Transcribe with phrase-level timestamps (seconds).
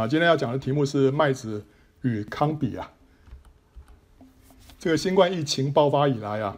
[0.00, 1.62] 啊，今天要讲的题目是麦子
[2.00, 2.90] 与康比啊。
[4.78, 6.56] 这个新冠疫情爆发以来啊，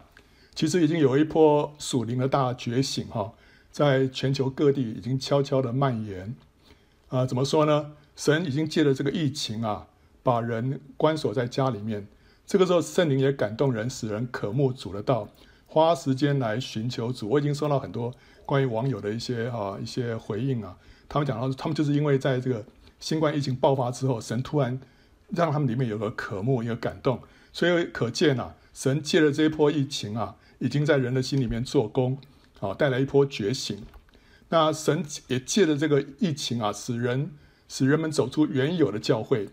[0.55, 3.33] 其实已经有一波属灵的大觉醒哈，
[3.69, 6.33] 在全球各地已经悄悄的蔓延。
[7.09, 7.91] 啊，怎么说呢？
[8.15, 9.87] 神已经借着这个疫情啊，
[10.23, 12.07] 把人关锁在家里面。
[12.47, 15.27] 这个时候，圣灵也感动人，使人渴慕主的道，
[15.67, 17.27] 花时间来寻求主。
[17.27, 18.13] 我已经收到很多
[18.45, 20.77] 关于网友的一些啊一些回应啊，
[21.09, 22.63] 他们讲到，他们就是因为在这个
[23.03, 24.79] 新冠疫情爆发之后，神突然
[25.27, 27.19] 让他们里面有个渴慕，一个感动，
[27.51, 32.17] 所以可见啊，神借着这一波疫情啊，已经在人的心里面做工，
[32.61, 33.83] 啊，带来一波觉醒。
[34.47, 37.31] 那神也借着这个疫情啊，使人
[37.67, 39.49] 使人们走出原有的教会，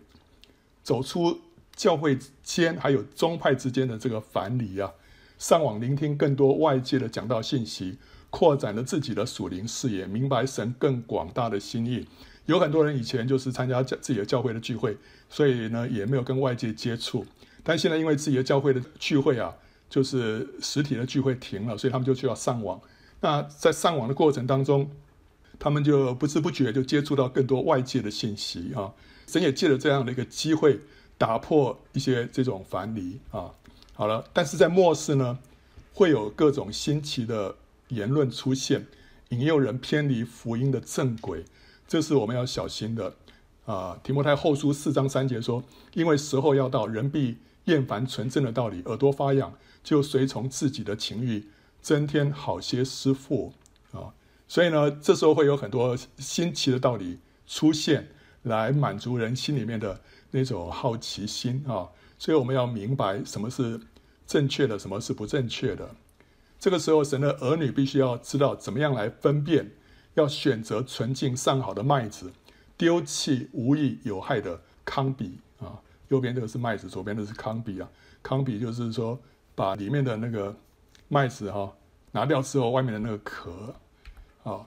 [0.84, 1.40] 走出。
[1.76, 4.92] 教会间还有宗派之间的这个藩篱啊，
[5.38, 7.96] 上网聆听更多外界的讲道信息，
[8.28, 12.06] 扩展了自己的属灵视野，明白神更广大的心意。
[12.50, 14.96] 有很多人以前就是参加教自己的教会的聚会，
[15.28, 17.24] 所以呢也没有跟外界接触。
[17.62, 19.54] 但现在因为自己的教会的聚会啊，
[19.88, 22.80] 就是实体的聚会停了，所以他们就需要上网。
[23.20, 24.90] 那在上网的过程当中，
[25.58, 28.92] 他们就不知不觉就接触到更多外界的信息啊。
[29.26, 30.80] 神也借着这样的一个机会。
[31.20, 33.52] 打破一些这种樊篱啊，
[33.92, 35.38] 好了，但是在末世呢，
[35.92, 37.54] 会有各种新奇的
[37.88, 38.86] 言论出现，
[39.28, 41.44] 引诱人偏离福音的正轨，
[41.90, 43.12] 这是我们要小心的
[43.66, 43.98] 啊。
[44.04, 45.60] 提摩太后书四章三节说
[45.92, 49.52] ：“因为时候要到，人必厌烦纯正的道理，耳朵发痒，
[49.82, 51.48] 就随从自己的情欲，
[51.82, 53.52] 增添好些师傅
[53.90, 54.14] 啊。”
[54.46, 57.18] 所以呢，这时候会有很多新奇的道理
[57.48, 58.06] 出现，
[58.44, 60.00] 来满足人心里面的。
[60.32, 63.80] 那种好奇心啊，所以我们要明白什么是
[64.28, 65.90] 正确的，什么是不正确的。
[66.56, 69.72] 这个时候，神的儿女必须要知道怎么样来分辨，
[70.20, 72.30] 要选择纯净上好的麦子，
[72.76, 75.80] 丢弃无益有害的糠秕啊。
[76.08, 77.88] 右边这个是麦子，左边的是糠秕啊。
[78.22, 79.18] 糠秕就是说，
[79.54, 80.54] 把里面的那个
[81.08, 81.72] 麦子哈
[82.12, 83.74] 拿掉之后，外面的那个壳
[84.42, 84.66] 啊。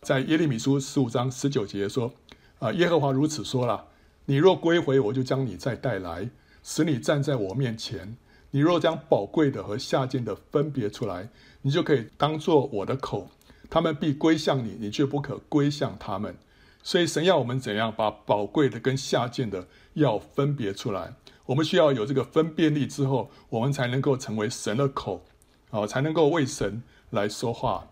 [0.00, 2.12] 在耶利米书十五章十九节说
[2.60, 3.84] 啊，耶和华如此说了。
[4.26, 6.28] 你若归回，我就将你再带来，
[6.62, 8.16] 使你站在我面前。
[8.50, 11.28] 你若将宝贵的和下贱的分别出来，
[11.62, 13.28] 你就可以当作我的口。
[13.70, 16.36] 他们必归向你，你却不可归向他们。
[16.82, 21.14] 所以神要我们怎样把宝贵的跟下贱的要分别出来？
[21.46, 25.22] 我们需要有这个分辨力之后，我们才能够成为神的口，
[25.70, 27.88] 啊，才能够为神来说话。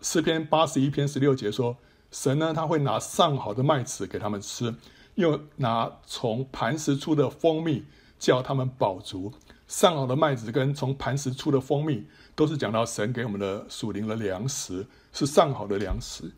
[0.00, 1.76] 诗篇八十一篇十六节说：
[2.10, 4.74] 神呢，他会拿上好的麦子给他们吃。
[5.16, 7.84] 又拿从磐石出的蜂蜜
[8.18, 9.32] 叫他们饱足。
[9.66, 12.04] 上好的麦子跟从磐石出的蜂蜜，
[12.36, 16.30] 都是讲到神给我们的属灵的粮食，是上好的粮食。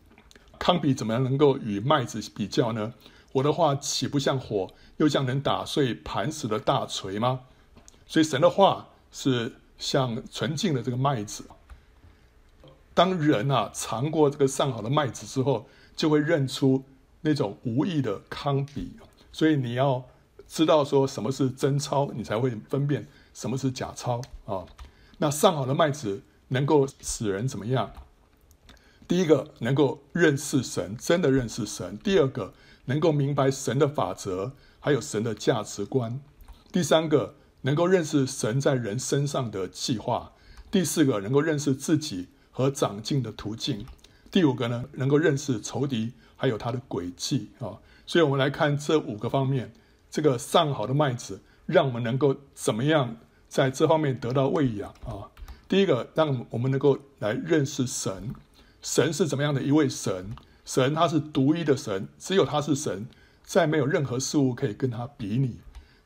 [0.57, 2.91] 糠秕怎么样能够与麦子比较呢？
[3.33, 4.67] 我的话岂不像火，
[4.97, 7.41] 又像能打碎磐石的大锤吗？
[8.07, 11.45] 所以神的话是像纯净的这个麦子。
[12.95, 16.83] 当人啊尝过这个上好的麦子之后，就会认出。
[17.21, 18.87] 那种无意的糠秕，
[19.33, 20.01] 所以你要
[20.47, 24.63] 知道说什么是真钞，你才会分辨什么是假钞啊。
[25.19, 27.93] 那上好的麦子能够使人怎么样？
[29.07, 32.53] 第一个能够认识神，真的认识神；第二个
[32.85, 36.19] 能够明白神的法则，还有神的价值观；
[36.71, 40.33] 第三个能够认识神在人身上的计划；
[40.69, 43.85] 第四个能够认识自己和长进的途径；
[44.29, 46.13] 第五个呢，能够认识仇敌。
[46.41, 47.75] 还有他的轨迹啊，
[48.05, 49.73] 所以我们来看这五个方面，
[50.09, 53.17] 这个上好的麦子，让我们能够怎么样
[53.49, 55.27] 在这方面得到喂养啊？
[55.67, 58.33] 第一个，让我们能够来认识神，
[58.81, 60.33] 神是怎么样的一位神？
[60.63, 63.07] 神他是独一的神，只有他是神，
[63.43, 65.59] 再没有任何事物可以跟他比拟。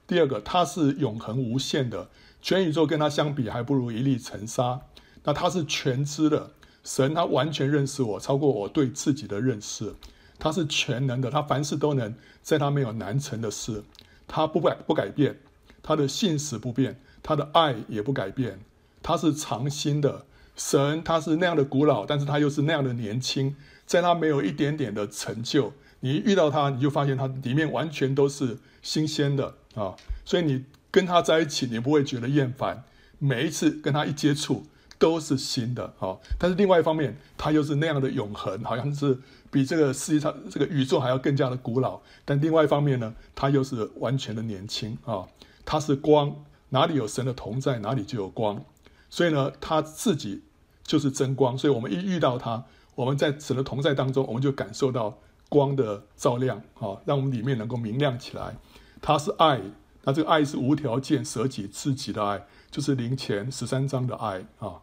[0.07, 2.09] 第二个，他是永恒无限的，
[2.41, 4.81] 全宇宙跟他相比还不如一粒尘沙。
[5.25, 6.51] 那他是全知的
[6.83, 9.93] 神，他完全认识我，超过我对自己的认识。
[10.39, 13.83] 他是全能的，他凡事都能，在他没有难成的事，
[14.27, 15.39] 他不改不改变，
[15.81, 18.59] 他的信实不变，他的爱也不改变，
[19.01, 20.25] 他是长新的
[20.55, 23.55] 神，他是那样的古老，但是他又是那样的年轻，
[23.87, 32.83] 在他没有一点点的成就，你一遇到他，你就发现他里面完全都是新鲜的啊，所以你跟他在一起，你不会觉得厌烦，
[33.17, 34.65] 每一次跟他一接触。
[34.99, 39.19] 都是新的啊，但是另外一方面，它又是那样的永恒，好像是
[39.51, 41.99] 比这个世界上这个宇宙还要更加的古老。
[42.23, 45.27] 但另外一方面呢，它又是完全的年轻啊。
[45.65, 46.33] 它是光，
[46.73, 48.65] 哪里有神的同在，哪里就有光。
[49.09, 50.41] 所以呢，它自己
[50.83, 51.55] 就是真光。
[51.55, 52.65] 所以我们一遇到它，
[52.95, 58.57] 我们在神的同在当中，我们就感受到光的照亮啊，让我们里面能够明亮起来。
[59.01, 59.61] 他是爱，
[60.03, 64.81] 那这个爱是无条件舍己自己的爱，就是灵前十三章的爱啊。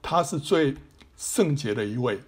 [0.00, 0.76] 他是最
[1.18, 2.20] 圣洁的一位，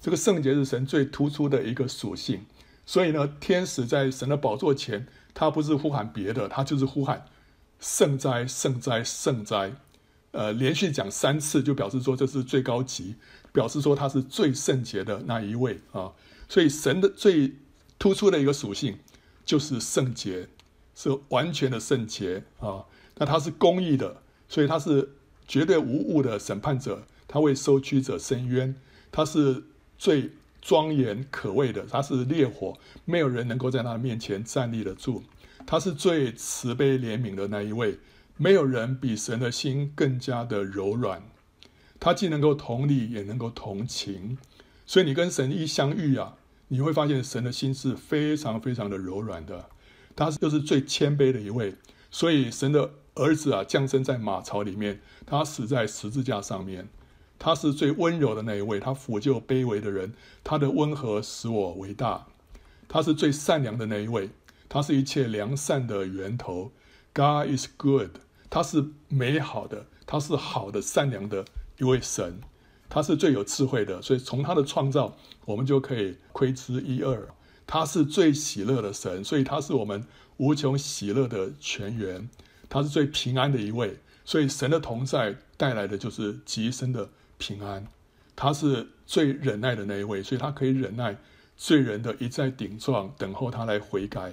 [0.00, 2.44] 这个圣洁是神最突出的一个属性。
[2.84, 7.24] 所以呢，天使在神的宝座前，他不是呼喊别的，他就是呼喊
[7.82, 9.74] 圣哉、圣哉、圣哉。
[10.30, 13.16] 呃，连续讲三次，就表示说这是最高级，
[13.52, 16.12] 表示说他是最圣洁的那一位啊。
[16.48, 17.52] 所以神的最
[17.98, 18.98] 突出的一个属性
[19.44, 20.48] 就是圣洁，
[20.94, 22.86] 是完全的圣洁啊。
[23.16, 25.10] 那他是公义的，所以他是
[25.46, 28.74] 绝对无误的审判者，他为受屈者伸冤，
[29.10, 29.64] 他是
[29.98, 30.30] 最
[30.62, 35.22] 庄严可畏的，他是烈火，没有人能够在他面前站立得住。
[35.66, 37.98] 他是最慈悲怜悯的那一位。
[38.38, 41.22] 没有人比神的心更加的柔软，
[42.00, 44.38] 他既能够同理，也能够同情，
[44.86, 46.36] 所以你跟神一相遇啊，
[46.68, 49.68] 你会发现神的心是非常非常的柔软的，
[50.16, 51.74] 他又是最谦卑的一位，
[52.10, 56.88] 所以神的儿子啊降生在马槽里面，他死在十字架上面，
[57.38, 62.26] 他是最温柔的那一位，他抚救卑微的人，他的温和使我伟大，
[62.88, 64.30] 他是最善良的那一位，
[64.72, 66.72] 他是一切良善的源头
[67.12, 68.08] ，God is good。
[68.48, 71.44] 他是美好的，他是好的、善良的
[71.76, 72.40] 一位神，
[72.88, 75.14] 他是最有智慧的，所以从他的创造，
[75.44, 77.28] 我们就可以窥知一二。
[77.66, 80.06] 他是最喜乐的神，所以他是我们
[80.38, 82.30] 无穷喜乐的泉源。
[82.70, 87.86] 他是最平安的一位，所以神的同在带来的就是极深的平安。
[88.34, 91.18] 他是最忍耐的那一位，所以他可以忍耐
[91.58, 94.32] 罪人的一再顶撞，等候他来悔改。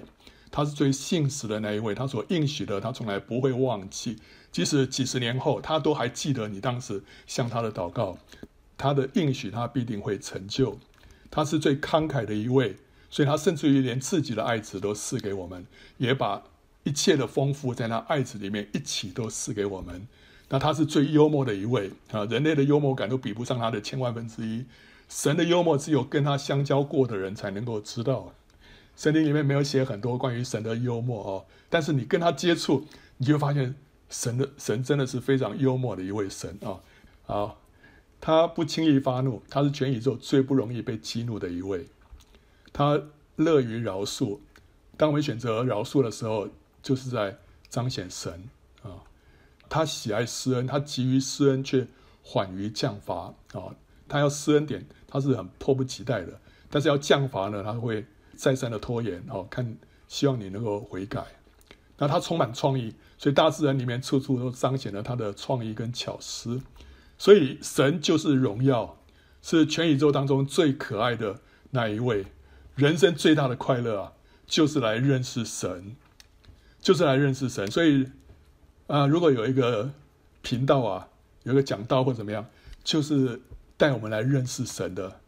[0.51, 4.17] 他是最信实的那一位，他所应许的，他从来不会忘记。
[4.51, 8.17] 即使几十年后，他都还记得你当时向他的祷告。
[8.77, 10.79] 他的应许，他必定会成就。
[11.29, 12.77] 他是最慷慨的一位，
[13.09, 15.67] 所以他甚至于连自己的爱子都赐给我们，
[15.97, 16.41] 也把
[16.83, 20.07] 一切的丰富在那爱子里面一起都赐给我们。
[20.47, 24.65] 那他是最幽默的一位啊，人类的幽默感都比不上他的千万分之一。
[25.07, 28.33] 神的幽默，只有跟他相交过的人才能够知道。
[28.99, 32.85] 圣经里面没有写很多关于神的幽默哦，但是你跟他接触，
[33.15, 33.73] 你就发现
[34.09, 36.83] 神的神真的是非常幽默的一位神啊！
[37.23, 37.61] 好，
[38.19, 41.87] 他不轻易发怒，他是全宇宙最不容易被激怒的一位，
[42.73, 43.01] 他
[43.37, 44.39] 乐于饶恕。
[44.97, 46.49] 当我们选择饶恕的时候，
[46.83, 47.37] 就是在
[47.69, 48.49] 彰显神
[48.83, 48.99] 啊！
[49.69, 51.87] 他喜爱施恩，他急于施恩却
[52.21, 53.73] 缓于降罚啊！
[54.09, 58.05] 他要施恩点，他是很迫不及待的，但是要降罚呢，他会。
[58.39, 59.75] 再三的拖延哦，看
[60.07, 61.25] 希望你能够悔改。
[61.97, 66.61] 那他充满创意，所以大自然里面处处都彰显了他的创意跟巧思。
[67.17, 68.97] 所以神就是荣耀，
[69.41, 71.41] 是全宇宙当中最可爱的
[71.71, 72.27] 那一位。
[72.75, 74.13] 人生最大的快乐啊，
[74.47, 75.97] 就是来认识神，
[76.79, 77.69] 就是来认识神。
[77.69, 78.07] 所以
[78.87, 79.91] 啊，如果有一个
[80.41, 81.09] 频道啊，
[81.43, 82.45] 有一个讲道或怎么样，
[82.85, 83.41] 就是
[83.75, 85.19] 带我们来认识神的。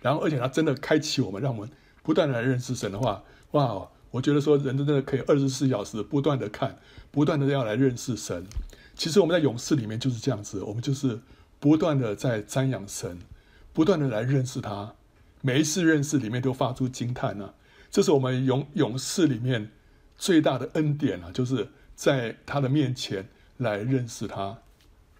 [0.00, 1.68] 然后，而且他真的开启我们，让我们。
[2.04, 3.88] 不断的来认识神的话，哇！
[4.12, 6.78] 我觉得说人真的可以二十四小时不断的看，
[7.10, 8.46] 不断的要来认识神。
[8.94, 11.18] 其实我们在勇士里面就是这样子，我们就是
[11.58, 13.18] 不断的在瞻仰神，
[13.72, 14.94] 不断的来认识他。
[15.40, 17.54] 每一次认识里面都发出惊叹啊！
[17.90, 19.72] 这是我们勇勇士里面
[20.16, 24.58] 最大的恩典啊，就是在他的面前来认识他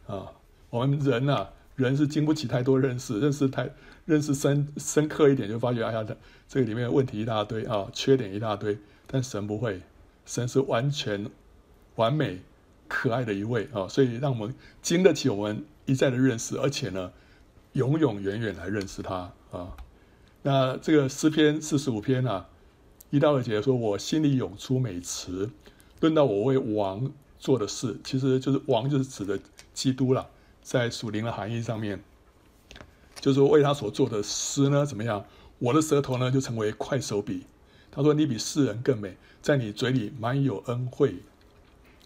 [0.06, 0.30] 啊。
[0.70, 3.70] 我们人啊，人是经不起太多认识，认识太。
[4.06, 6.14] 认识深深刻一点，就发觉哎呀，这
[6.46, 8.76] 这个里面问题一大堆啊，缺点一大堆。
[9.06, 9.80] 但神不会，
[10.26, 11.30] 神是完全
[11.94, 12.40] 完美、
[12.86, 17.12] 可爱的一位啊，所以让我们经得起我们一再的认识，而且呢，
[17.72, 19.74] 永永远远来认识他啊。
[20.42, 22.48] 那这个诗篇四十五篇啊，
[23.08, 25.48] 一到二节说：“我心里涌出美词，
[26.00, 29.40] 论到我为王做的事，其实就是王就是指的
[29.72, 30.28] 基督了，
[30.64, 32.02] 在属灵的含义上面。”
[33.20, 35.24] 就是说为他所做的诗呢，怎么样？
[35.60, 37.46] 我的舌头呢，就成为快手笔。
[37.92, 41.14] 他说：“你比世人更美，在你嘴里满有恩惠。”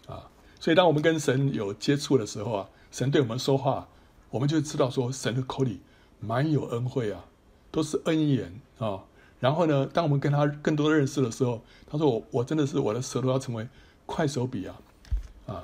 [0.07, 3.87] 啊，所以当我们跟神有接触的时候啊，神对我们说话，
[4.29, 5.81] 我们就知道说神的口里
[6.19, 7.25] 满有恩惠啊，
[7.71, 9.03] 都是恩言啊。
[9.39, 13.67] 然后呢，当我们跟他更多的认识的时候，他说：“我我真的是我的舌头要成为
[14.05, 14.75] 快手笔啊，
[15.47, 15.63] 啊，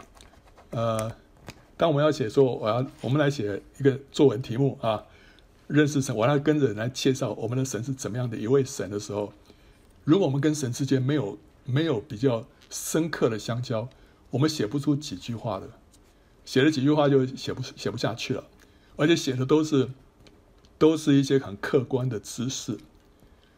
[0.71, 1.11] 呃，
[1.77, 5.03] 当我们要写说我要我们来写一个作文题目啊。”
[5.67, 9.33] 认识神，我要跟着人来介绍我们的神是怎么样的一位神的时候，
[10.03, 13.89] 如果我们跟神之间没有没有比较深刻的相交，
[14.29, 15.67] 我们写不出几句话的，
[16.45, 18.43] 写了几句话就写不写不下去了，
[18.95, 19.89] 而且写的都是
[20.77, 22.77] 都是一些很客观的知识。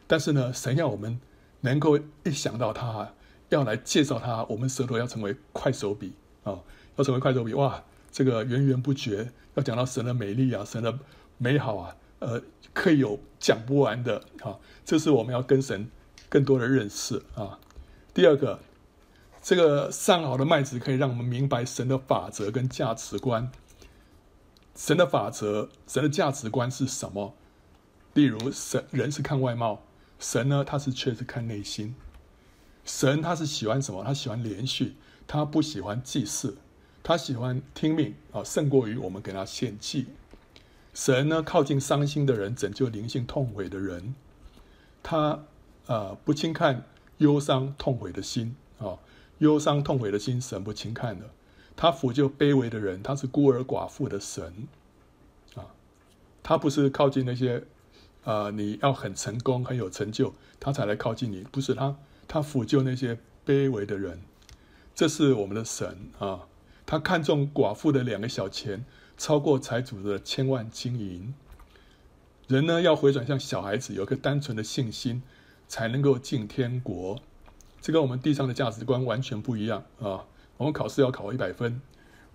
[0.08, 1.20] 但是呢，神要我们
[1.60, 3.14] 能够一想到他，
[3.50, 6.14] 要来介绍他，我们舌头要成为快手笔
[6.46, 6.58] 啊、
[6.96, 7.84] 要成为快手笔，哇，
[8.18, 10.98] 这个源源不绝，要讲到神的美丽啊，神的
[11.38, 12.42] 美好啊，呃，
[12.74, 15.88] 可以有讲不完的啊、这是我们要跟神
[16.28, 17.60] 更多的认识啊。
[18.16, 18.60] 第二个，
[19.44, 23.52] 这个上好的麦子可以让我们明白神的法则跟价值观。
[24.76, 27.36] 神的法则，神的价值观是什么？
[28.16, 29.84] 例如，神人是看外貌，
[30.18, 31.94] 神呢，他是确实看内心。
[32.84, 34.04] 神他是喜欢什么？
[34.04, 34.96] 他喜欢连续，
[35.28, 36.58] 他不喜欢祭祀，
[37.08, 40.08] 他喜欢听命啊，胜过于我们给他献祭。
[40.94, 44.14] 神呢，靠近伤心的人，拯救灵性痛悔的人。
[45.02, 45.46] 他
[45.86, 46.84] 呃不轻看
[47.20, 49.00] 忧伤痛悔的心啊，
[49.38, 51.30] 忧伤痛悔的心，神不轻看的。
[51.78, 54.68] 他抚救卑微的人，他是孤儿寡妇的神，
[55.56, 55.64] 啊，
[56.44, 57.64] 他不是靠近那些，
[58.26, 61.96] 呃，你要很成功、很有成就，他才来靠近你，不是他，
[62.28, 64.20] 他抚救那些卑微的人，
[64.94, 66.42] 这是我们的神啊，
[66.88, 68.86] 他看中寡妇的两个小钱，
[69.17, 71.34] 超过财主的千万金银。
[72.48, 75.22] 人呢，要回转向小孩子，有个单纯的信心，
[75.67, 77.20] 才能够进天国。
[77.82, 80.24] 这跟我们地上的价值观完全不一样啊。
[80.56, 81.82] 我们考试要考一百分，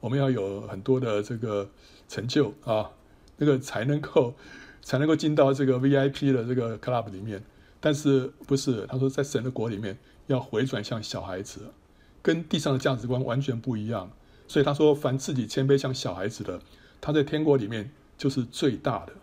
[0.00, 1.70] 我们要有很多的这个
[2.06, 2.90] 成就啊，
[3.38, 4.34] 那个才能够
[4.82, 7.42] 才能够进到这个 VIP 的这个 club 里面。
[7.80, 8.86] 但是不是？
[8.86, 11.72] 他说在神的国里面要回转向小孩子，
[12.20, 14.10] 跟地上的价值观完全不一样。
[14.52, 16.60] 所以他说，凡自己谦卑像小孩子的，
[17.00, 19.14] 他在天国里面就是最大的。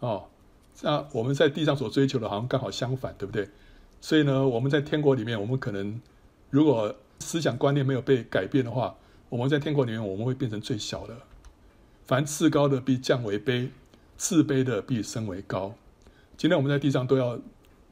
[0.00, 0.24] 哦，
[0.82, 3.48] 那我们在地上所追求的，好像刚好相反，对不对？
[4.00, 6.00] 所以呢，我们在天国里面，我们可能
[6.50, 8.96] 如果思想观念没有被改变的话，
[9.28, 11.16] 我们在天国里面我们会变成最小的。
[12.04, 13.68] 凡自高的必降为卑，
[14.16, 15.76] 自卑的必升为高。
[16.36, 17.38] 今天我们在地上都要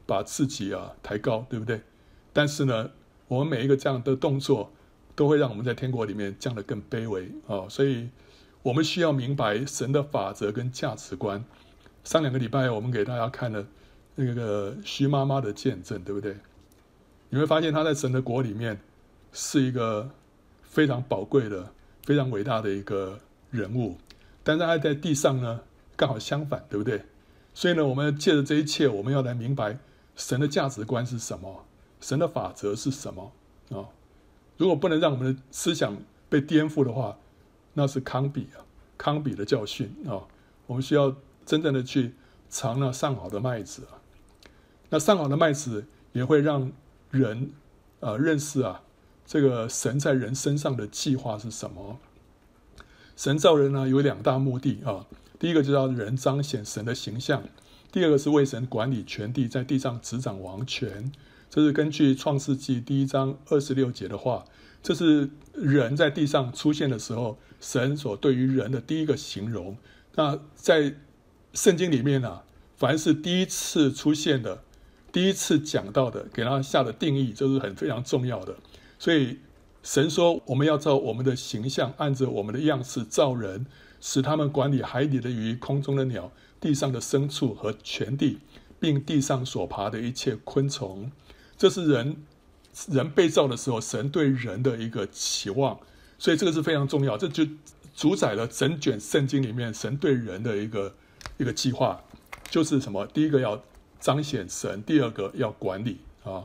[0.07, 1.81] 把自己啊抬高，对不对？
[2.33, 2.91] 但是呢，
[3.29, 4.73] 我们每一个这样的动作
[5.15, 7.69] 都会让我们在天国里面降得更卑微啊。
[7.69, 8.09] 所以，
[8.63, 11.45] 我们需要明白神的法则跟价值观。
[12.05, 13.67] 上两个礼拜我们给大家看了
[14.15, 16.37] 那个徐妈妈的见证，对不对？
[17.31, 18.79] 你会发现她在神的国里面。
[19.37, 20.09] 是一个
[20.63, 21.69] 非常宝贵的、
[22.05, 23.19] 非常伟大的一个
[23.51, 23.99] 人物，
[24.45, 25.61] 但是她在地上呢，
[25.97, 27.03] 刚好相反，对不对？
[27.53, 29.77] 所以呢，我们借着这一切，我们要来明白
[30.15, 31.65] 神的价值观是什么，
[32.01, 33.33] 神的法则是什么
[33.71, 33.83] 啊、
[34.57, 35.97] 如果不能让我们的思想
[36.29, 37.19] 被颠覆的话，
[37.73, 38.63] 那是康比啊，
[38.97, 40.23] 康比的教训啊、
[40.67, 42.15] 我们需要真正的去
[42.49, 43.99] 尝那上好的麦子啊，
[44.91, 46.71] 那上好的麦子也会让
[47.11, 47.51] 人
[48.01, 48.83] 啊、认识啊。
[49.27, 51.99] 这个神在人身上的计划是什么？
[53.17, 55.07] 神造人呢，有两大目的啊。
[55.39, 57.43] 第一个就是要人彰显神的形象，
[57.91, 61.11] 第二个是为神管理全地，在地上执掌王权。
[61.55, 64.45] 这是根据创世纪第一章二十六节的话，
[64.83, 69.77] 这是人在地上出现的时候，神所对于人的第一个形容。
[70.17, 70.97] 那在
[71.53, 72.41] 圣经里面呢，
[72.77, 74.65] 凡是第一次出现的、
[75.13, 78.57] 第一次讲到的，给他下的定义，就是很非常重要的。
[78.99, 79.39] 所以，
[79.85, 83.65] 神说我们要照我们的形象，按着我们的样式造人，
[84.01, 88.41] 使他们管理海底的鱼、空中的鸟、地上的牲畜和全地，
[88.81, 91.13] 并地上所爬的一切昆虫。
[91.57, 92.17] 这是人
[92.89, 95.79] 人被造的时候，神对人的一个期望。
[96.17, 97.45] 所以这个是非常重要，这就
[97.95, 100.95] 主宰了整卷圣经里面神对人的一个
[101.37, 102.01] 一个计划，
[102.49, 103.05] 就是什么？
[103.09, 103.63] 第一个要
[104.01, 106.45] 彰显神，第二个要管理啊。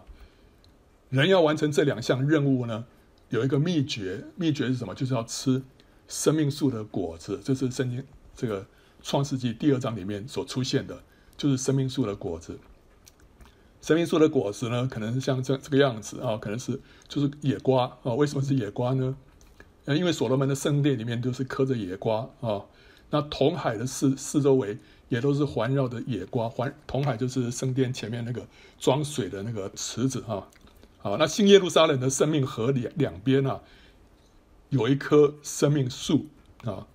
[1.10, 2.86] 人要完成这两项任务呢，
[3.30, 4.94] 有一个秘诀，秘诀是什么？
[4.94, 5.62] 就是要吃
[6.08, 7.40] 生命树的果子。
[7.44, 8.04] 这是圣经
[8.36, 8.66] 这个
[9.02, 11.02] 创世纪第二章里面所出现的，
[11.38, 12.60] 就是生命树的果子。
[13.82, 18.14] 生命树的果子呢，可能是像这这个样子啊，可能是就是野瓜啊。
[18.14, 19.16] 为什么是野瓜呢？
[19.86, 22.62] 因为所罗门的圣殿里面都是刻着野瓜啊。
[23.10, 28.46] 那红海的四四周围也都是环绕的野瓜，环红海就是圣殿前面那个
[28.80, 30.48] 装水的那个池子啊。
[31.00, 33.62] 好，那新耶路撒冷的生命河两两边啊，
[34.70, 36.28] 有一棵生命树
[36.66, 36.86] 啊，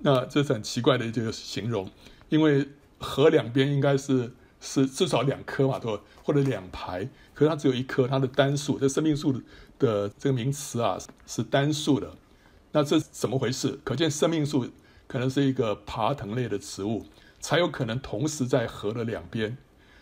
[0.00, 1.88] 那这是很奇怪的一个形容，
[2.30, 2.66] 因为
[2.98, 4.32] 河两边应该是
[4.64, 6.02] 是至少两棵嘛，对吧？
[6.24, 9.30] 或者两排，可是它只有一棵，它的单数，这生命树
[9.78, 12.10] 的这个名词啊是单数的，
[12.72, 13.78] 那这怎么回事？
[13.84, 14.66] 可见生命树
[15.06, 17.04] 可能是一个爬藤类的植物，
[17.40, 19.56] 才有可能同时在河的两边。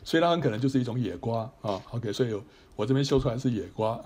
[0.05, 2.41] 所以它很可能就是一种野瓜啊，OK，所以
[2.75, 4.01] 我这边修出来是野瓜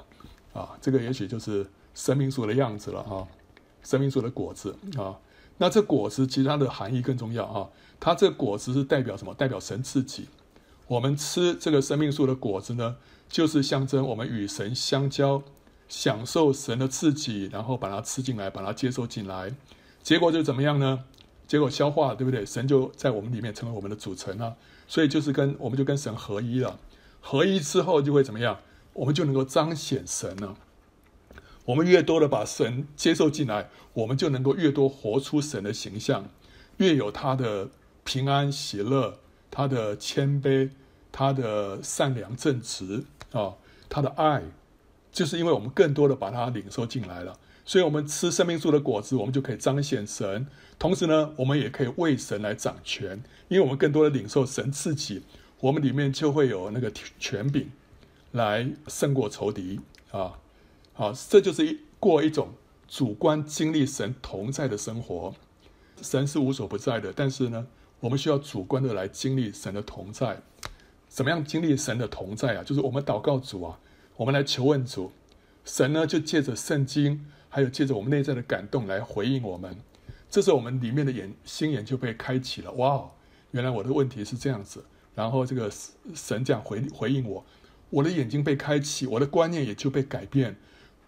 [0.52, 3.28] 啊，这个也许就是生命树的样子了啊，
[3.82, 5.16] 生命树的果子啊，
[5.58, 7.68] 那这果子其实它的含义更重要啊，
[8.00, 9.32] 它这果子是代表什么？
[9.34, 10.28] 代表神自己。
[10.88, 12.96] 我们吃这个生命树的果子呢，
[13.28, 15.42] 就是象征我们与神相交，
[15.88, 19.54] 享受神的刺激，然后把它吃进来，把它接受进来。
[20.02, 21.04] 结果就怎么样呢？
[21.48, 22.46] 结果消化，对不对？
[22.46, 26.78] 神就在我们里面成为我们的组成了，所以就是跟我们就跟神合一了。
[27.20, 28.60] 合一之后就会怎么样？
[28.92, 30.56] 我们就能够彰显神了。
[31.64, 36.28] 我们越多的把神接受进来，我们就能够越多活出神的形象，
[36.76, 37.70] 越有他的
[38.04, 39.18] 平安喜乐，
[39.50, 40.70] 他的谦卑，
[41.10, 43.54] 他的善良正直啊，
[43.88, 44.42] 他的爱，
[45.10, 50.46] 就是因为我们更多的把他领受进来了，所以我们吃生命树的果子，我们就可以彰显神。
[50.78, 55.22] 同时呢，我们也可以为神来掌权，因为我们更多的领受神自己，
[55.60, 57.70] 我们里面就会有那个权柄
[58.32, 60.38] 来胜过仇敌啊。
[60.92, 62.50] 好，这就是一过一种
[62.86, 65.34] 主观经历神同在的生活。
[66.02, 67.66] 神是无所不在的，但是呢，
[68.06, 70.40] 我们需要主观的来经历神的同在。
[71.08, 72.62] 怎么样经历神的同在啊？
[72.62, 73.80] 就是我们祷告主啊，
[74.16, 75.10] 我们来求问主，
[75.64, 79.76] 神呢就借着圣经，还有借着我们内在的感动来回应我们。
[80.30, 82.70] 这时候我们里面的眼心眼就被开启了。
[82.74, 83.10] 哇，
[83.50, 84.84] 原来我的问题是这样子。
[85.16, 85.68] 然后这个
[86.14, 87.44] 神这样回回应我，
[87.90, 90.54] 我的眼睛被开启，我的观念也就被改变。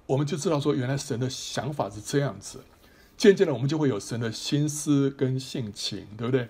[0.07, 2.65] 我们就知道说，原来神的想法是这样子。
[3.17, 6.49] 渐渐的，我们就会有神的心思跟性情，对不对？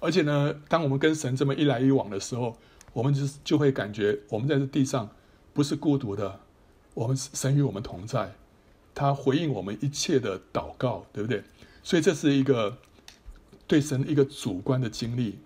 [0.00, 2.56] 而且呢，当我们跟神这么一来一往的时候，
[2.92, 5.08] 我们就就会感觉，我们在这地上
[5.52, 6.40] 不是孤独的，
[6.94, 8.34] 我们神与我们同在，
[8.94, 11.42] 他回应我们一切的祷告，对不对？
[11.82, 12.78] 所以这是一个
[13.66, 15.38] 对神一个主观的经历。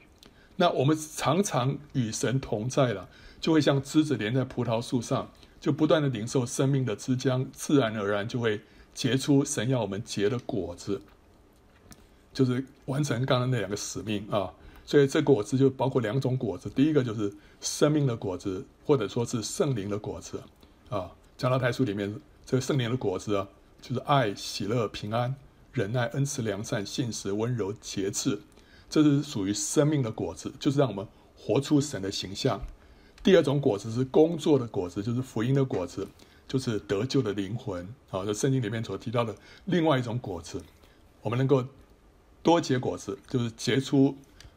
[0.57, 3.09] 那我们常常与神同在了，
[3.41, 5.31] 就会像枝子连在葡萄树上。
[5.61, 8.63] 就不断的领受生命的枝浆，自然而然就会
[8.95, 11.03] 结出神要我们结的果子，
[12.33, 14.53] 就是完成刚刚那两个使命啊。
[14.87, 20.41] 所以这果子就包括两种果子，第一个就是生命的果子，或者说是圣灵的果子
[20.89, 21.11] 啊。
[21.39, 22.13] 加拉太书里面
[22.45, 23.47] 这个圣灵的果子啊，
[23.81, 25.35] 就是爱、喜乐、平安、
[25.73, 28.41] 忍耐、恩慈、良善、信实、温柔、节制，
[28.89, 32.61] 这是属于生命的果子，就是让我们活出神的形象。
[33.23, 36.09] 第二种果子是工作的果子，就是福音的果子，
[36.49, 37.87] 就是得救的灵魂。
[38.09, 39.35] 好，这圣经里面所提到的
[39.67, 40.61] 另外一种果子，
[41.23, 41.65] 我们能够
[42.43, 44.17] 多结果子，就是结出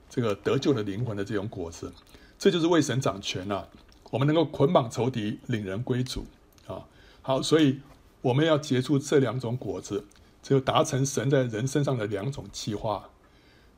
[0.09, 1.91] 这个得救的灵魂的这种果子。
[2.37, 3.69] 这就是为神掌权了。
[4.11, 6.25] 我们能够捆绑仇敌，领人归主。
[6.67, 6.85] 啊，
[7.21, 7.79] 好，所以
[8.21, 10.05] 我们要结出这两种果子，
[10.41, 13.09] 就达成神在人身上的两种计划。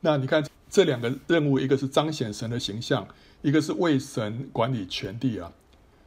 [0.00, 3.06] 那你看这两个任务，一个是彰显神的形象。
[3.42, 5.52] 一个是为神管理全地啊，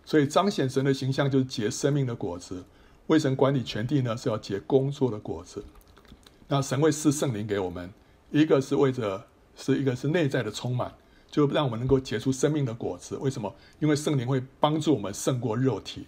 [0.03, 2.65] 所以彰显神的形象就是结生命的果子；
[3.07, 5.63] 为神管理全地呢，是要结工作的果子。
[6.51, 7.93] 那神会赐圣灵给我们，
[8.31, 9.23] 一个是为着
[9.55, 10.91] 是一个是内在的充满，
[11.29, 13.15] 就让我们能够结出生命的果子。
[13.17, 13.55] 为什么？
[13.79, 16.07] 因为圣灵会帮助我们胜过肉体。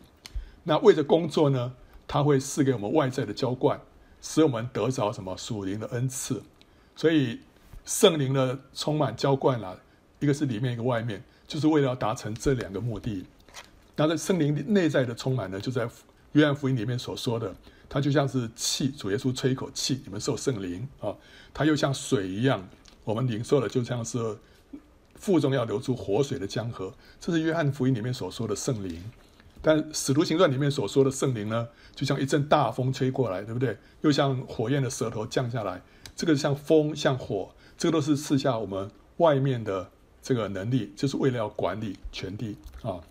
[0.64, 1.72] 那为着工作呢，
[2.08, 3.80] 他会赐给我们外在的浇灌，
[4.20, 6.42] 使我们得着什么属灵的恩赐。
[6.96, 7.40] 所以
[7.86, 9.80] 圣灵的充满浇灌了。
[10.20, 13.26] 一个是里面，一个外面，就是为了要达成这两个目的。
[13.96, 15.88] 那在圣灵内在的充满呢，就在
[16.32, 17.56] 约翰福音里面所说的，
[17.94, 21.14] 它就像是气，主耶稣吹一口气，你们受圣灵啊。
[21.54, 22.70] 它又像水一样，
[23.04, 24.38] 我们领受的就像是
[25.16, 26.94] 腹中要流出活水的江河。
[27.20, 29.04] 这是约翰福音里面所说的圣灵。
[29.62, 33.78] 但使徒行传里面所说的圣灵呢，就像一阵大风吹过来，对不对？
[34.04, 35.82] 又像火焰的舌头降下来。
[36.16, 39.92] 这个像风，像火，这个都是赐下我们外面的。
[40.24, 43.02] 这个能力就是为了要管理全地啊。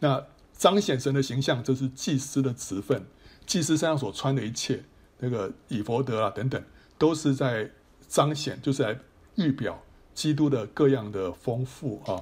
[0.00, 0.20] 那
[0.52, 3.06] 彰显神的形象，这是祭司的职分。
[3.46, 4.82] 祭司身上所穿的一切，
[5.18, 6.62] 那个以弗德啊等等，
[6.98, 7.70] 都是在
[8.08, 8.98] 彰显，就是来
[9.36, 9.80] 预表
[10.14, 12.20] 基督的各样的丰富啊。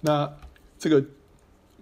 [0.00, 0.32] 那
[0.78, 1.04] 这个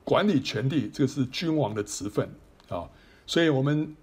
[0.05, 2.29] 管理全地，这个是君王的职分
[2.68, 2.88] 啊。
[3.27, 3.97] 所以我们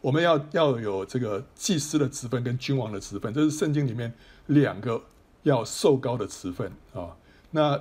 [0.00, 4.12] 我们要要有这个祭司的职分跟君王的职分，这是圣经里面
[4.46, 5.02] 两个
[5.42, 7.14] 要受高的职分啊。
[7.50, 7.80] 那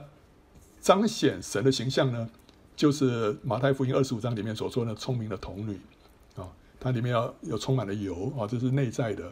[0.82, 2.30] 彰显神的形象呢，
[2.76, 5.80] 就是马太福音二十五章里面所说的聪明的童女，
[6.84, 9.32] 它里面要有充满了油啊，这是内在的。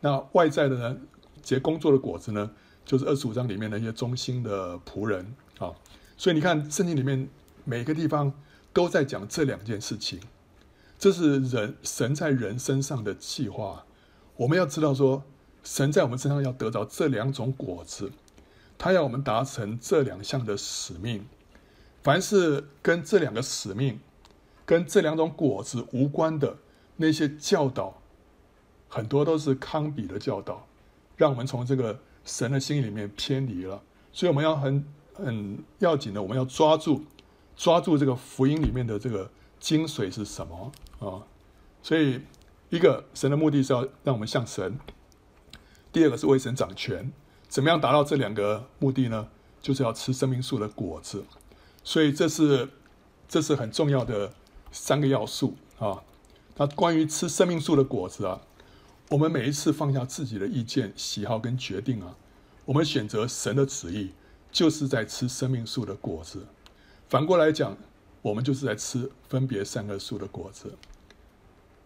[0.00, 0.96] 那外在的呢，
[1.42, 2.48] 结工作的果子呢，
[2.84, 5.72] 就是二十五章里面的一些忠心的仆人啊。
[6.16, 7.28] 所以你看圣经里面
[7.64, 8.32] 每个地方
[8.72, 10.20] 都在讲这两件事情，
[10.98, 13.84] 这是人神在人身上的计划。
[14.36, 15.24] 我们要知道说，
[15.64, 18.12] 神在我们身上要得到这两种果子。
[18.78, 21.24] 他要我们达成这两项的使命，
[22.02, 24.00] 凡是跟这两个使命、
[24.66, 26.56] 跟这两种果子无关的
[27.02, 28.00] 那些教导，
[28.88, 30.64] 很多都是康比的教导，
[31.16, 33.82] 让我们从这个神的心里面偏离了。
[34.12, 37.04] 所以我们要很很要紧的，我们要抓住
[37.56, 41.26] 抓住这个福音里面的这个精髓是什么啊？
[41.82, 42.20] 所以，
[42.70, 44.70] 一个神的目的是要让我们像神；
[45.92, 47.12] 第二个是为神掌权。
[47.48, 49.26] 怎么样达到这两个目的呢？
[49.60, 51.24] 就是要吃生命树的果子。
[51.82, 52.68] 所以，这是
[53.28, 54.32] 这是很重要的
[54.70, 56.00] 三个要素啊。
[56.56, 58.40] 那关于吃生命树的果子啊，
[59.08, 62.16] 我们每一次放下自己的意见、喜好跟决定啊，
[62.64, 64.12] 我们选择神的旨意，
[64.50, 66.46] 就是在吃生命树的果子。
[67.08, 67.76] 反过来讲，
[68.20, 70.74] 我们就是在吃分别善恶树的果子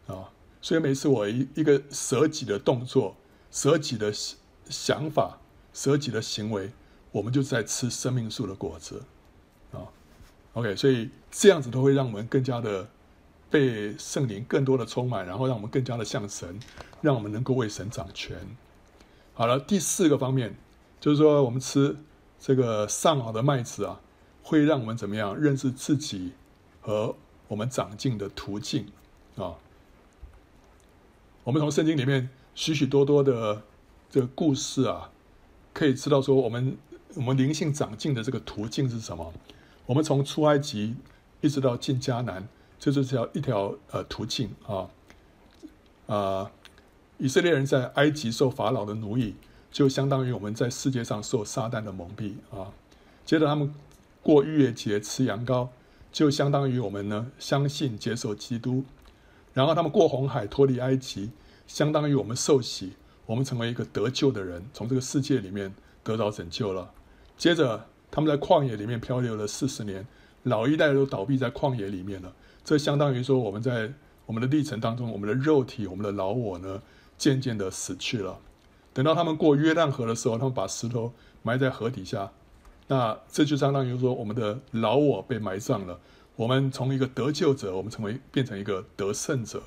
[0.07, 0.31] 啊。
[0.61, 3.16] 所以每次我一一个舍己的动作、
[3.52, 4.12] 舍己的
[4.68, 5.38] 想法、
[5.72, 6.72] 舍己的行为，
[7.12, 9.05] 我们就是在吃生命树的果子
[9.72, 9.87] 啊。
[10.55, 12.88] OK，所以这样子都会让我们更加的
[13.50, 16.59] 被圣灵更多的充满，然后让我们更加的像神，
[17.00, 18.37] 让我们能够为神掌权。
[19.35, 20.56] 好了，第四个方面
[21.00, 21.96] 就是说，我们吃
[22.38, 24.00] 这个上好的麦子啊。
[24.48, 26.30] 会让我们怎么样认识自己
[26.80, 27.16] 和
[27.48, 28.87] 我们长进的途径
[29.35, 29.59] 啊？
[31.42, 33.64] 我们从圣经里面许许多多的
[34.09, 35.11] 这个故事啊，
[35.72, 36.78] 可以知道说我们
[37.16, 39.32] 我们灵性长进的这个途径是什么？
[39.85, 40.94] 我们从出埃及
[41.40, 42.46] 一直到进迦南，
[42.78, 44.88] 这就是条一条呃途径啊
[46.06, 46.50] 啊！
[47.18, 49.34] 以色列人在埃及受法老的奴役，
[49.72, 52.72] 就相当于我们在世界上受撒旦的蒙蔽啊。
[53.24, 53.74] 接着他们。
[54.22, 55.68] 过逾越节吃羊羔，
[56.10, 58.84] 就相当于我们呢相信接受基督。
[59.54, 61.30] 然后他们过红海脱离埃及，
[61.68, 66.90] 相当于我们受洗，我们成为一个得救的人，从这个世界里面得到拯救了。
[67.38, 70.04] 接着他们在旷野里面漂流了四十年，
[70.42, 72.34] 老一代都倒闭在旷野里面了。
[72.66, 73.92] 这相当于说我们在
[74.26, 76.83] 我们的历程当中，我们的肉体、我们的老我呢
[77.16, 78.40] 渐渐的死去了。
[78.92, 81.12] 等到他们过约旦河的时候，他们把石头
[81.44, 82.33] 埋在河底下。
[82.88, 86.00] 那这就相当于说，我们的老我被埋葬了。
[86.35, 89.62] 我们从一个得救者，我们成为变成一个得胜者。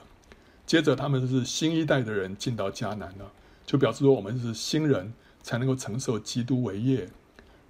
[0.65, 3.31] 接着，他们是新一代的人进到迦南了，
[3.65, 7.07] 就表示说我们是新人，才能够承受基督为业。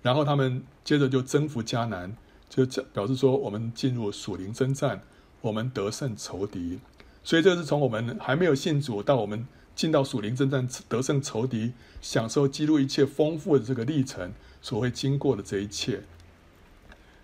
[0.02, 2.16] 然后他们接着就征服迦南，
[2.50, 5.02] 就表示说我们进入属灵征战，
[5.42, 6.80] 我们得胜仇敌。
[7.24, 14.34] 所以这是从我们还没有信主到我们进到属灵征战，得胜仇敌，享受基督一切丰富的这个历程。
[14.62, 16.02] 所会经过的这一切，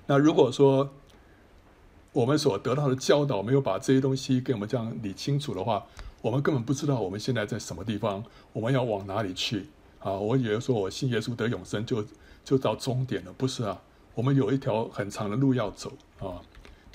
[0.08, 0.90] 那如果说
[2.14, 5.86] 我们所得到的教导没有把这些东西给我们这样理清楚的话，
[6.22, 8.24] 我们根本不知道我们现在在什么地方，
[8.54, 9.66] 我们要往哪里去
[10.00, 10.14] 啊？
[10.14, 12.06] 我以为说我信耶稣得永生就
[12.46, 13.82] 就到终点了，不是啊？
[14.14, 16.40] 我们有一条很长的路要走啊。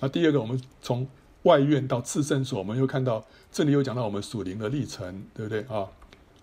[0.01, 1.07] 那第二个，我们从
[1.45, 5.87] 外院到至圣所，我们又看到这里又讲到我们属灵的历程，对不对啊？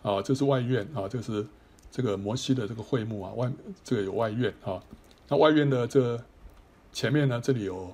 [0.02, 1.46] 啊，这是外院啊，这是。
[1.90, 3.52] 这个摩西的这个会幕啊，外
[3.84, 4.80] 这个有外院啊，
[5.30, 6.22] 那外院的这
[6.92, 7.92] 前面呢，这里有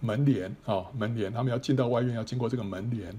[0.00, 3.18] 门帘啊，门帘，他们要进到外院要经过这个门帘，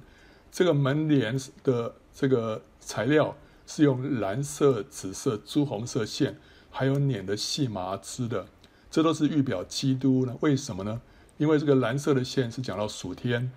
[0.52, 6.38] 这个门帘的这个材料是用蓝色、紫色、朱红色线，
[6.70, 8.46] 还有捻的细麻织的，
[8.92, 10.38] 这都是预表基督呢？
[10.42, 11.02] 为什么呢？
[11.38, 13.52] 因为这个蓝色的线是讲到属天，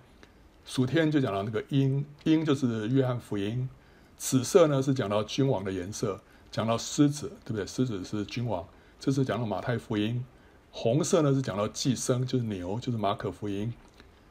[0.65, 3.69] 属天就讲到那个鹰，鹰就是约翰福音，
[4.17, 6.19] 紫色呢是讲到君王的颜色。
[6.51, 7.63] 讲到狮子，对不对？
[7.63, 8.67] 狮子是君王，
[8.99, 10.25] 这是讲到马太福音。
[10.71, 13.71] 红色呢是讲到寄生，就是牛，就是马可福音。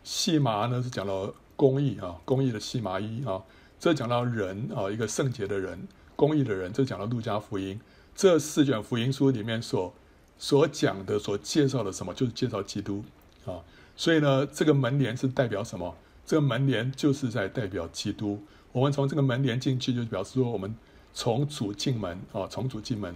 [0.02, 3.40] 细麻呢是讲到公义啊，公义的细麻衣啊。
[3.78, 6.72] 这讲到人啊，一个圣洁的人，公义的人。
[6.72, 7.80] 这讲到路加福音。
[8.16, 9.94] 这四卷福音书里面所
[10.38, 13.04] 所讲的、所介绍的什么，就是介绍基督
[13.48, 13.64] 啊。
[13.96, 15.96] 所以呢，这个门帘是代表什么？
[16.24, 18.40] 这个门帘就是在代表基督。
[18.72, 20.74] 我们从这个门帘进去，就表示说我们。
[21.14, 23.12] 从主进门啊，从主进门，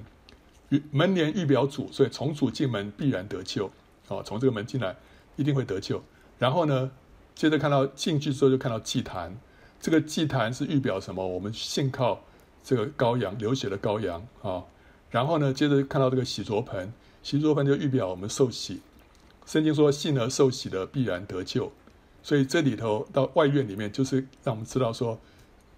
[0.91, 3.67] 门帘预表主，所以从主进门必然得救
[4.09, 4.21] 啊。
[4.25, 4.97] 从这个门进来，
[5.37, 6.03] 一定会得救。
[6.37, 6.91] 然后呢，
[7.37, 9.39] 接着看到进去之后，就看到祭坛。
[9.81, 11.25] 这个祭坛是预表什么？
[11.25, 12.21] 我们信靠
[12.65, 14.65] 这个羔羊流血的羔羊啊。
[15.11, 16.93] 然后呢，接着看到这个洗濯盆，
[17.23, 18.81] 洗濯盆就预表我们受洗。
[19.47, 21.73] 圣经说，信而受洗的必然得救。
[22.23, 25.19] 所以这里头到外院里面，就是让我们知道说，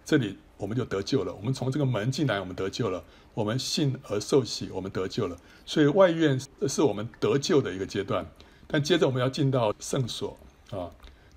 [0.04, 0.38] 这里。
[0.56, 1.34] 我们就得救了。
[1.34, 3.02] 我们从这个门进来，我们得救了。
[3.34, 5.36] 我们信而受洗，我们得救了。
[5.66, 8.24] 所以外院是我们得救的一个阶段。
[8.68, 10.38] 但接着我们要进到圣所
[10.70, 10.88] 啊。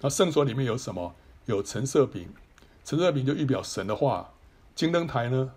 [0.02, 1.16] 那圣所里面有什么？
[1.48, 2.30] 有陈设饼，
[2.86, 4.32] 陈设饼就预表神的话。
[4.76, 5.52] 金灯台呢，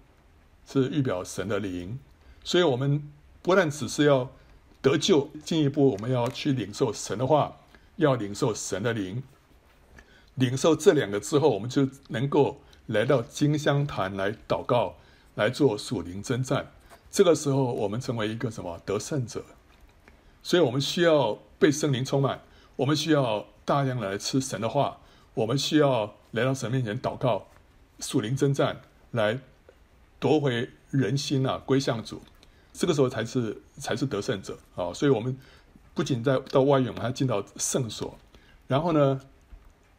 [0.67, 1.99] 是预表神的灵。
[2.43, 3.07] 所以，我们
[3.43, 4.33] 不但只是要
[4.83, 7.57] 得救，进一步我们要去领受神的话，
[7.97, 9.23] 要领受神的灵。
[10.35, 12.61] 领受这两个之后，我们就能够。
[12.87, 14.97] 来到金香坛来祷告，
[15.37, 16.73] 来做属灵征战。
[17.09, 19.45] 这个时候我们成为一个什么得胜者，
[20.43, 22.41] 所以我们需要被圣灵充满，
[22.75, 24.99] 我们需要大量来吃神的话，
[25.35, 27.47] 我们需要来到神面前祷告，
[28.01, 28.81] 属灵征战，
[29.13, 29.39] 来
[30.19, 32.21] 夺回人心啊，归向主，
[32.73, 34.93] 这个时候才是才是得胜者啊！
[34.95, 35.37] 所以我们
[35.93, 38.17] 不仅在到外院，我们还进到圣所，
[38.67, 39.21] 然后呢，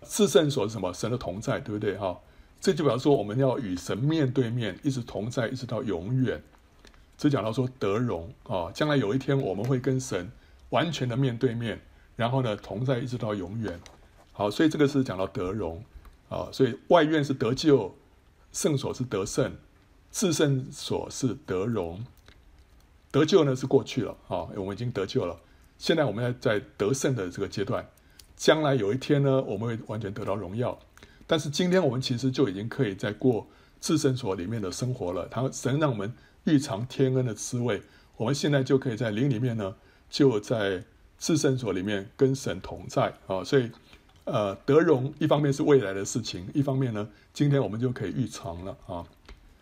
[0.03, 0.93] 至圣所是什么？
[0.93, 1.97] 神的同在，对不对？
[1.97, 2.17] 哈，
[2.59, 6.41] 这就表示说我们要与神面对面，一直同在，一直到永远。
[7.17, 10.31] 这讲到说得荣啊，将来有一天我们会跟神
[10.69, 11.79] 完全的面对面，
[12.15, 13.79] 然后呢，同在一直到永远。
[14.31, 15.83] 好，所以这个是讲到得荣
[16.29, 17.93] 啊，所以外院是得救，
[18.51, 19.53] 圣所是得胜，
[20.09, 22.03] 至圣所是得荣。
[23.11, 25.37] 得救呢是过去了啊，我们已经得救了，
[25.77, 27.85] 现在我们要在得胜的这个阶段。
[28.37, 30.79] 将来有一天呢，我们会完全得到荣耀。
[31.27, 33.47] 但是今天我们其实就已经可以在过
[33.79, 35.27] 自圣所里面的生活了。
[35.29, 36.11] 他神让我们
[36.45, 37.81] 预尝天恩的滋味，
[38.17, 39.75] 我们现在就可以在灵里面呢，
[40.09, 40.83] 就在
[41.17, 43.43] 自圣所里面跟神同在啊。
[43.43, 43.69] 所以，
[44.25, 49.05] 呃，得荣一方面是未来的事情，一方面呢，今天我们就可以预尝了啊。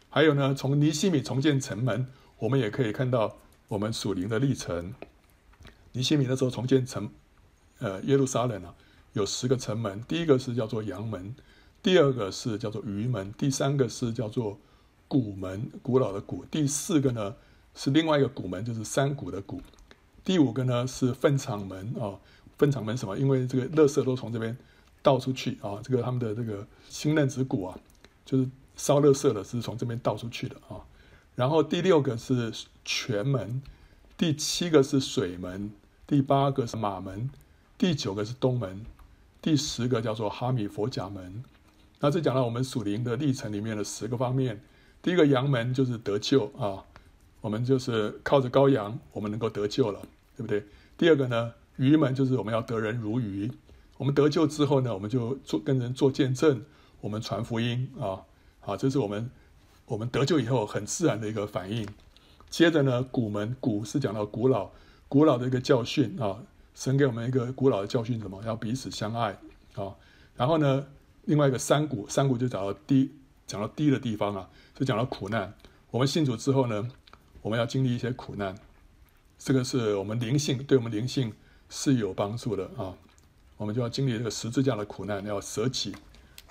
[0.09, 2.07] 还有呢，从尼希米重建城门，
[2.39, 4.93] 我们也可以看到我们属灵的历程。
[5.91, 7.09] 尼希米那时候重建城。
[7.81, 8.75] 呃，耶路撒冷啊，
[9.13, 11.33] 有十个城门，第一个是叫做羊门，
[11.81, 14.59] 第二个是叫做鱼门，第三个是叫做
[15.07, 17.33] 谷门，古老的谷，第四个呢
[17.73, 19.61] 是另外一个古门，就是山谷的谷，
[20.25, 22.19] 第五个呢是粪场门啊，
[22.57, 23.17] 粪场门什么？
[23.17, 24.57] 因为这个垃圾都从这边
[25.01, 27.79] 倒出去啊，这个他们的这个新嫩子谷啊，
[28.25, 30.83] 就是烧垃圾的是从这边倒出去的啊。
[31.39, 32.51] 然后第六个是
[32.83, 33.61] 全门，
[34.17, 35.71] 第七个是水门，
[36.05, 37.29] 第八个是马门。
[37.77, 38.85] 第九个是东门，
[39.41, 41.41] 第十个叫做哈米佛甲门。
[42.01, 44.61] 那这讲到我们属灵的历程里面的十个方面。
[45.01, 46.83] 第一个羊门就是得救啊，
[47.39, 50.01] 我们就是靠着羔羊，我们能够得救了，
[50.35, 50.61] 对不对？
[50.97, 53.49] 第二个呢，鱼门就是我们要得人如鱼。
[53.95, 56.61] 我们得救之后呢，我们就做跟人做见证，
[56.99, 58.23] 我们传福音啊，
[58.59, 59.31] 好，这是我们
[59.89, 61.87] 我们得救以后很自然的一个反应。
[62.47, 64.69] 接着呢，古门，古是讲到古老
[65.07, 66.37] 古老的一个教训啊。
[66.75, 68.41] 神给我们一个古老的教训，什么？
[68.45, 69.37] 要彼此相爱
[69.73, 69.95] 啊。
[70.37, 70.85] 然后呢，
[71.25, 73.11] 另外一个山谷，山谷就讲到低，
[73.47, 75.51] 讲到低的地方啊，就讲到苦难。
[75.89, 76.87] 我们信主之后呢，
[77.41, 78.55] 我们要经历一些苦难，
[79.39, 81.33] 这个是我们灵性，对我们灵性
[81.67, 82.93] 是有帮助的啊。
[83.57, 85.95] 我们就要经历这个十字架的苦难，要舍己。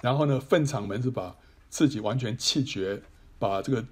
[0.03, 1.35] 然后呢，粪场门是把
[1.71, 3.01] 自己完全弃绝，
[3.39, 3.85] 把这个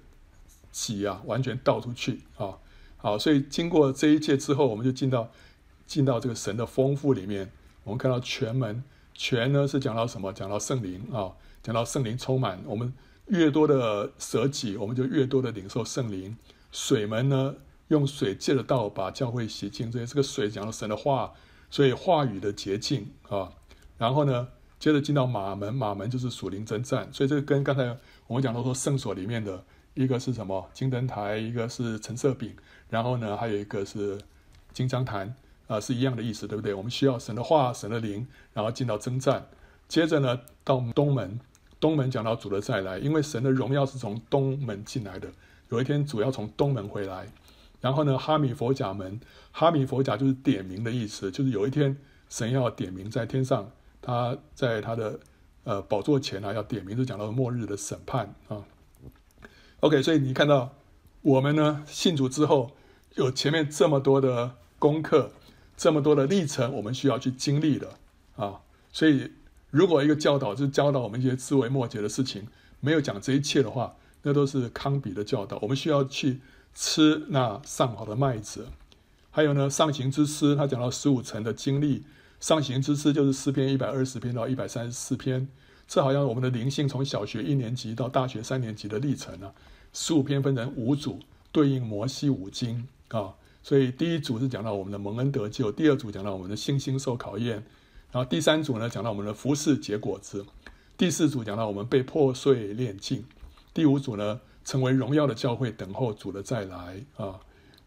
[0.71, 2.57] 己啊完全倒出去啊。
[2.97, 5.29] 好，所以经过这一切之后，我们就进到。
[5.87, 7.49] 进到这个神的丰富里面，
[7.85, 8.83] 我们看到泉门，
[9.13, 10.33] 泉呢是讲到什么？
[10.33, 11.31] 讲到圣灵啊，
[11.63, 12.61] 讲到圣灵充满。
[12.65, 12.93] 我们
[13.27, 16.35] 越多的舍己，我们就越多的领受圣灵。
[16.73, 17.55] 水门呢，
[17.87, 19.89] 用水借着道把教会洗净。
[19.89, 21.31] 这些这个水讲到神的话，
[21.71, 23.53] 所以话语的洁净啊。
[23.97, 27.07] 然后呢，接着进到马门，马门就是属灵征战。
[27.11, 29.63] 所以这个跟刚才我们讲到说圣所里面的
[29.93, 30.69] 一个是什么？
[30.73, 32.55] 金灯台，一个是陈设饼，
[32.89, 34.19] 然后呢，还有一个是
[34.73, 35.35] 金章坛。
[35.67, 36.73] 啊，是一样的意思，对不对？
[36.73, 39.45] 我们需要神的话、神的灵，然后进到征战。
[39.89, 41.41] 接着呢，到东门，
[41.77, 45.27] 东门讲到主的再来，因为神的荣耀是从东门进来的。
[45.67, 47.27] 有一天主要从东门回来。
[47.81, 49.19] 然后呢，哈米佛甲门，
[49.51, 51.97] 哈米佛甲就是点名的意思，就是有一天
[52.29, 53.69] 神要点名在天上，
[54.07, 55.19] 他在他的
[55.65, 58.63] 呃宝座前啊要点名，就讲到末日的审判啊。
[59.81, 60.73] OK，所以你看到
[61.21, 62.71] 我们呢信主之后，
[63.15, 65.31] 有前面这么多的功课。
[65.79, 67.87] 这么多的历程，我们需要去经历的
[68.35, 68.61] 啊！
[68.91, 69.31] 所以，
[69.69, 72.47] 如果一个教导就教导我们一些枝微末节的事情，
[72.79, 75.59] 没有讲这一切的话，那都是糠秕的教导。
[75.61, 76.41] 我们需要去
[76.73, 78.69] 吃那上好的麦子。
[79.29, 82.03] 还有呢，上行之师，他讲到十五层的经历。
[82.39, 85.47] 上行之诗就是诗篇一百二十篇到一百三十四篇，
[85.87, 89.51] 这好像我们的灵性从小学一年级到大学三年级的历程啊。
[89.93, 91.19] 十五篇分成五组，
[91.51, 93.33] 对应摩西五经啊。
[93.63, 97.55] 所以第一组是讲到我们的蒙恩得救，第二组讲到我们的信心受考验，
[98.11, 100.45] 然后第三组呢讲到我们的服侍结果子，
[100.97, 103.25] 第四组讲到我们被破碎炼净，
[103.73, 107.39] 第五组呢成为荣耀的教会，等候主的再来啊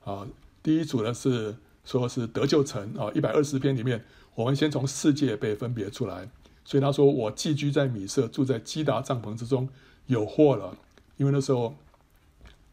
[0.04, 0.26] 啊！
[0.62, 4.04] 第一组呢是说是得救城啊，一百二十篇里面，
[4.40, 6.26] 我们先从世界被分别出来，
[6.64, 9.68] 所以他说我寄居在米色，住在基达帐篷之中，
[10.06, 10.74] 有祸了，
[11.18, 11.76] 因为那时候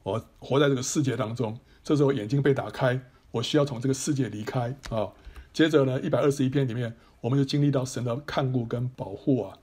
[0.03, 1.59] 我活在这个世界当中。
[1.83, 3.01] 这时候眼睛被打开，
[3.31, 5.09] 我需要从这个世界离开啊。
[5.51, 9.57] 接着呢，一百二十一篇里面，我们就经历到神的看顾跟保护啊。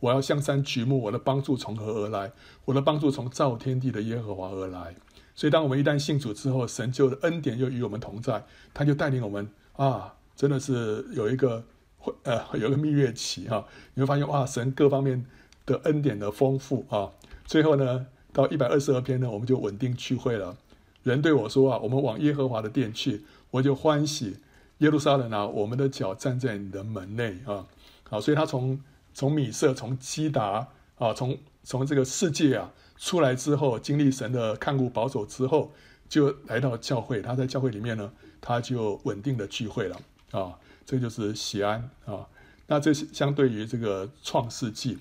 [0.00, 2.32] 我要向山举目，我的帮助从何而来？
[2.66, 4.94] 我的帮助从造天地的耶和华而来。
[5.34, 11.64] 所以当我们一旦信主之后，神就恩典就与我们同在，他就带领我们啊，真的是有一个
[11.96, 15.24] 会呃有一个蜜月期哈、你会发现哇，神各方面
[15.64, 17.10] 的恩典的丰富啊，
[17.44, 20.56] 最后呢，到一百二十二篇呢，我们就稳定聚会了。
[21.02, 24.36] 人对我说啊，我们往耶和华的殿去，我就欢喜。
[24.78, 27.64] 耶路撒冷啊，我们的脚站在你的门内啊，
[28.10, 28.78] 好，所以他从
[29.14, 30.68] 从米色，从基达
[30.98, 35.72] 啊，从从这个世界啊出来之后，经历神的看顾保守之后，
[36.10, 37.22] 就来到教会。
[37.22, 39.98] 他在教会里面呢，他就稳定的聚会了
[40.30, 42.26] 啊，这就是喜安啊。
[42.66, 44.98] 那这是相对于这个创世纪，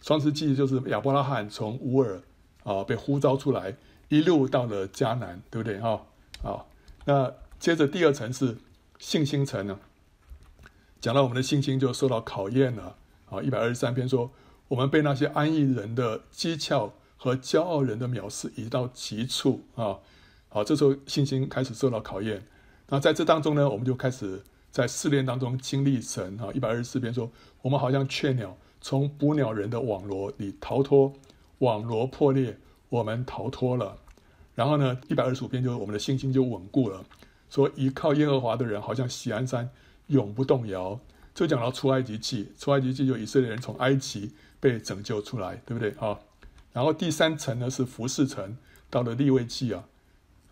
[0.00, 2.22] 创世纪就是亚伯拉罕从乌尔
[2.64, 3.76] 啊被呼召出来，
[4.08, 6.06] 一路到了迦南，对不对哈？
[6.42, 6.64] 啊，
[7.04, 8.58] 那接着第二层是。
[9.00, 9.78] 信心层呢，
[11.00, 12.96] 讲到我们的信心就受到考验了
[13.30, 13.40] 啊！
[13.40, 14.28] 一百二十三篇说，
[14.66, 19.98] 我们被那些安逸人的讥诮和骄傲人的藐视移到极处啊！
[20.48, 22.42] 好，这时候信心开始受到考验。
[22.88, 26.50] 那在这当中呢，我们就开始在试炼当中经历神啊！
[26.54, 27.30] 一百二十四篇说，
[27.62, 31.12] 我们好像雀鸟从捕鸟人的网罗里逃脱，
[31.58, 33.96] 网罗破裂，我们逃脱了。
[34.54, 37.04] 然后呢，一百二十五篇就是我们的信心就稳固了。
[37.48, 39.70] 说依靠耶和华的人，好像喜安山，
[40.08, 41.00] 永不动摇。
[41.34, 46.18] 就讲到出埃及记，出埃及记就以色列人从埃及被拯救出来，对不对啊？
[46.72, 48.56] 然后第三层呢是服侍层，
[48.90, 49.84] 到了立位记啊，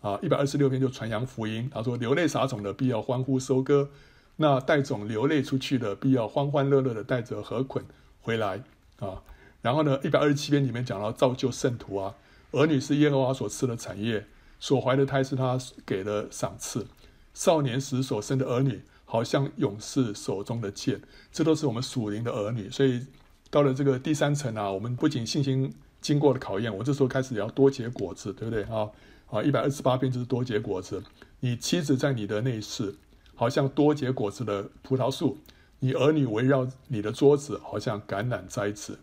[0.07, 1.69] 啊一百二十六篇就传扬福音。
[1.73, 3.89] 他说流泪撒种的必要欢呼收割，
[4.37, 7.83] 那带种流泪出去的必要欢欢乐乐的带着禾捆
[8.21, 8.63] 回来
[8.99, 9.21] 啊。
[9.61, 12.15] 然后呢一百二十七篇里面讲到造就圣徒啊，
[12.51, 14.25] 儿女是耶和华所赐的产业。
[14.59, 16.87] 所怀的胎是他给的赏赐，
[17.31, 20.99] 少年时所生的儿女，好像勇士手中的剑，
[21.31, 22.67] 这都是我们属灵的儿女。
[22.71, 23.05] 所以
[23.51, 28.89] 到了这个第三层啊，我们不仅信心经过了考验，我这时候开始也要多结果子，对不对啊？
[29.27, 31.03] 啊，一百二十八篇就是多结果子。
[31.39, 32.95] 你妻子在你的内室，
[33.35, 35.37] 好像多结果子的葡萄树；
[35.79, 38.99] 你儿女围绕你的桌子，好像橄榄栽子。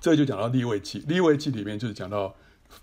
[0.00, 2.34] 这就讲到立位记，立位记里面就是讲到。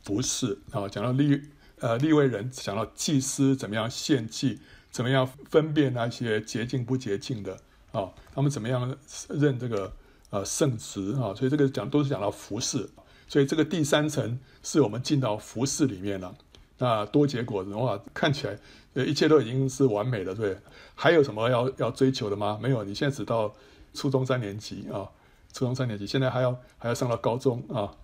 [0.01, 1.41] 服饰啊，讲到立
[1.81, 4.57] 呃立位人，讲到祭司怎么样献祭，
[4.89, 7.59] 怎么样分辨那些洁净不洁净的
[7.91, 9.93] 啊，他们怎么样认这个
[10.29, 12.89] 呃圣职啊，所以这个讲都是讲到服饰，
[13.27, 16.35] 所以这个第三层是我们进到服饰里面了。
[16.77, 18.57] 那多结果的话，看起来
[18.93, 20.57] 一切都已经是完美了，对？
[20.95, 22.59] 还有什么要要追求的吗？
[22.61, 23.53] 没有，你现在只到
[23.93, 25.09] 初中三年级啊，
[25.53, 27.95] 初中三年级，现在还要还要上到高中啊。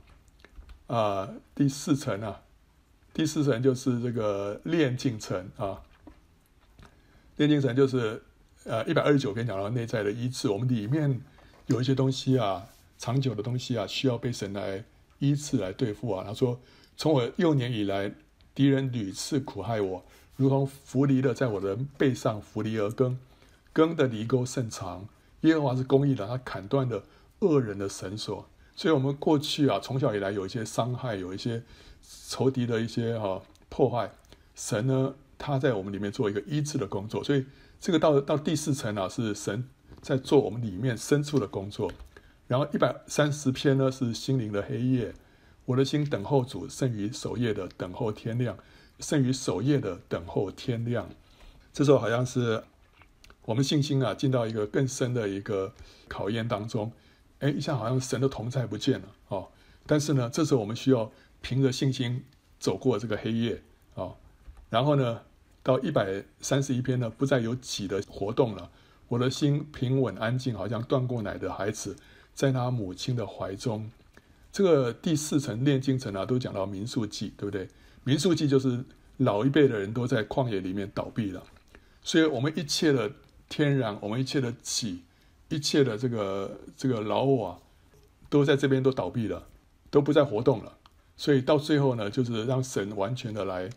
[0.88, 2.42] 啊，第四层啊，
[3.14, 5.82] 第四层就是这个炼净层啊。
[7.38, 8.24] 炼净层就是
[8.64, 11.22] 呃一百二十九篇讲到内在的医治，我们里面
[11.68, 12.66] 有一些东西啊，
[12.98, 14.84] 长久的东西啊，需要被神来
[15.20, 16.24] 依次来对付啊。
[16.26, 16.60] 他说，
[16.98, 18.12] 从我幼年以来，
[18.56, 20.04] 敌人屡次苦害我，
[20.36, 23.18] 如同扶犁的在我的背上扶犁而耕，
[23.72, 25.08] 耕的犁沟甚长。
[25.42, 27.04] 耶和华是公义的，他砍断了
[27.40, 28.46] 恶人的绳索。
[28.76, 31.64] 所以，我们过去啊，从小以来有一些伤害，有一些
[32.28, 34.12] 仇敌的一些哈、破坏。
[34.56, 37.24] 神呢，他在我们里面做一个医治的工作。
[37.24, 37.46] 所以，
[37.80, 39.68] 这个到到第四层啊，是神
[40.02, 41.90] 在做我们里面深处的工作。
[42.50, 45.14] 然后一百三十篇呢，是心灵的黑夜。
[45.66, 48.58] 我的心等候主，胜于守夜的等候天亮，
[49.00, 51.08] 胜于守夜的等候天亮。
[51.72, 52.64] 这时候好像是
[53.44, 55.72] 我们信心啊，进到一个更深的一个
[56.08, 56.92] 考验当中。
[57.38, 59.48] 哎，一下好像神的同在不见了哦。
[59.86, 62.26] 但是呢，这时候我们需要凭着信心
[62.60, 63.62] 走过这个黑夜
[63.94, 64.16] 啊、哦。
[64.72, 65.22] 然后呢，
[65.62, 68.72] 到一百三十一篇呢，不再有己的活动了。
[69.08, 71.96] 我的心平稳安静，好像断过奶的孩子，
[72.34, 73.90] 在他母亲的怀中。
[74.52, 77.68] 这个第四层炼金层啊，都讲到民数记，对不对？
[78.04, 78.84] 民数记就是
[79.18, 81.44] 老一辈的人都在旷野里面倒闭了，
[82.02, 83.12] 所以我们一切的
[83.48, 85.04] 天然，我们一切的己。
[85.52, 87.60] 一切的这个这个老我啊，
[88.30, 89.48] 都在这边都倒闭了，
[89.90, 90.78] 都不再活动了。
[91.18, 93.68] 所以到最后呢，就是让神完全的来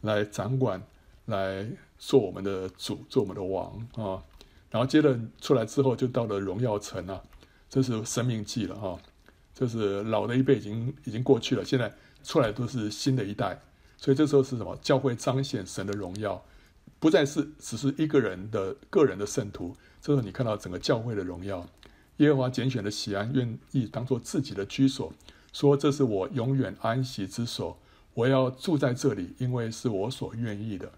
[0.00, 0.82] 来掌管，
[1.26, 1.68] 来
[1.98, 4.24] 做我们的主，做我们的王啊。
[4.70, 7.22] 然后接着出来之后，就到了荣耀城啊，
[7.68, 8.98] 这是生命记了哈。
[9.54, 11.92] 这是老的一辈已经已经过去了，现在
[12.22, 13.60] 出来都是新的一代。
[13.96, 14.76] 所以这时候是什么？
[14.80, 16.40] 教会彰显神的荣耀，
[17.00, 19.76] 不再是只是一个人的个人的圣徒。
[20.00, 21.66] 这时候你看到整个教会的荣耀，
[22.18, 25.12] 耶和华拣选的喜安，愿意当做自己的居所，
[25.52, 27.76] 说这是我永远安息之所，
[28.14, 30.92] 我要住在这里，因为是我所愿意的。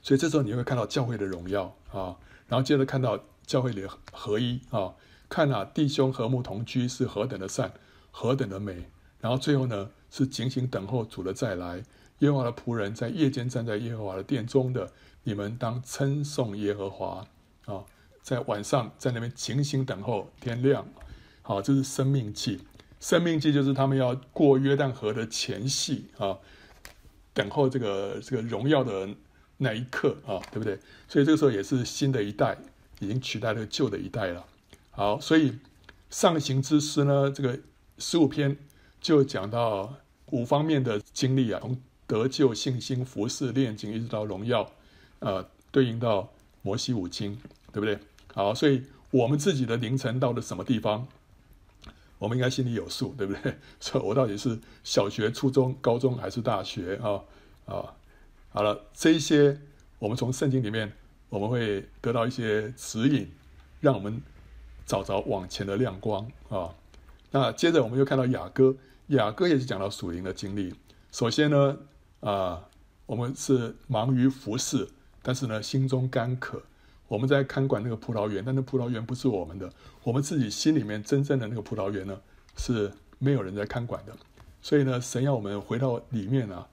[0.00, 4.94] 所以这时候你会看到教会的荣耀啊，然后接着看到教会里合一啊，
[5.30, 7.72] 看啊弟兄和睦同居是何等的善，
[8.10, 11.82] 何等的美，然后最后呢，是警醒等候主的再来。
[12.18, 17.26] 耶和华的仆人在夜间站在耶和华的殿中的，你们当称颂耶和华
[17.64, 17.82] 啊！
[18.22, 20.86] 在晚上在那边警醒等候天亮。
[21.40, 22.60] 好，这是生命记。
[23.00, 26.36] 生命记就是他们要过约旦河的前夕啊，
[27.32, 29.08] 等候这个这个荣耀的
[29.56, 30.78] 那一刻啊，对不对？
[31.08, 32.58] 所以这个时候也是新的一代
[32.98, 34.44] 已经取代了旧的一代了。
[34.90, 35.58] 好，所以
[36.10, 37.58] 上行之诗呢，这个
[37.98, 38.56] 十五篇
[39.00, 39.94] 就讲到
[40.26, 44.70] 五方面的经历啊，从得救、信心、服侍、炼金，一直到荣耀，
[45.20, 46.32] 呃，对应到
[46.62, 47.38] 摩西五经，
[47.72, 47.98] 对不对？
[48.34, 51.06] 好，所以我们自己的凌晨到了什么地方？
[52.18, 53.56] 我们应该心里有数，对不对？
[53.80, 57.22] 所以我到底是小学、初中、高中还是大学啊？
[57.66, 57.94] 啊，
[58.50, 59.58] 好了，这一些
[59.98, 60.92] 我们从圣经里面
[61.28, 63.30] 我们会得到一些指引，
[63.80, 64.20] 让我们
[64.90, 66.74] 找着往前的亮光啊。
[67.30, 68.74] 那接着我们又看到雅歌，
[69.06, 70.74] 雅歌也是讲到属灵的经历。
[71.12, 71.78] 首先呢，
[72.18, 72.68] 啊，
[73.06, 74.88] 我们是忙于服侍，
[75.22, 76.60] 但是呢，心中干渴。
[77.06, 79.72] 我们在看管那个葡萄园，但那葡萄园不是我们的，
[80.02, 82.20] 我们自己心里面真正的那个葡萄园呢，
[82.56, 84.12] 是没有人在看管的。
[84.60, 86.66] 所以呢，神要我们回到里面啊，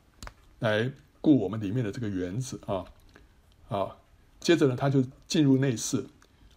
[0.58, 0.92] 来
[1.22, 2.84] 顾我们里面的这个园子啊，
[3.70, 3.96] 啊，
[4.40, 6.04] 接着呢，他就进入内室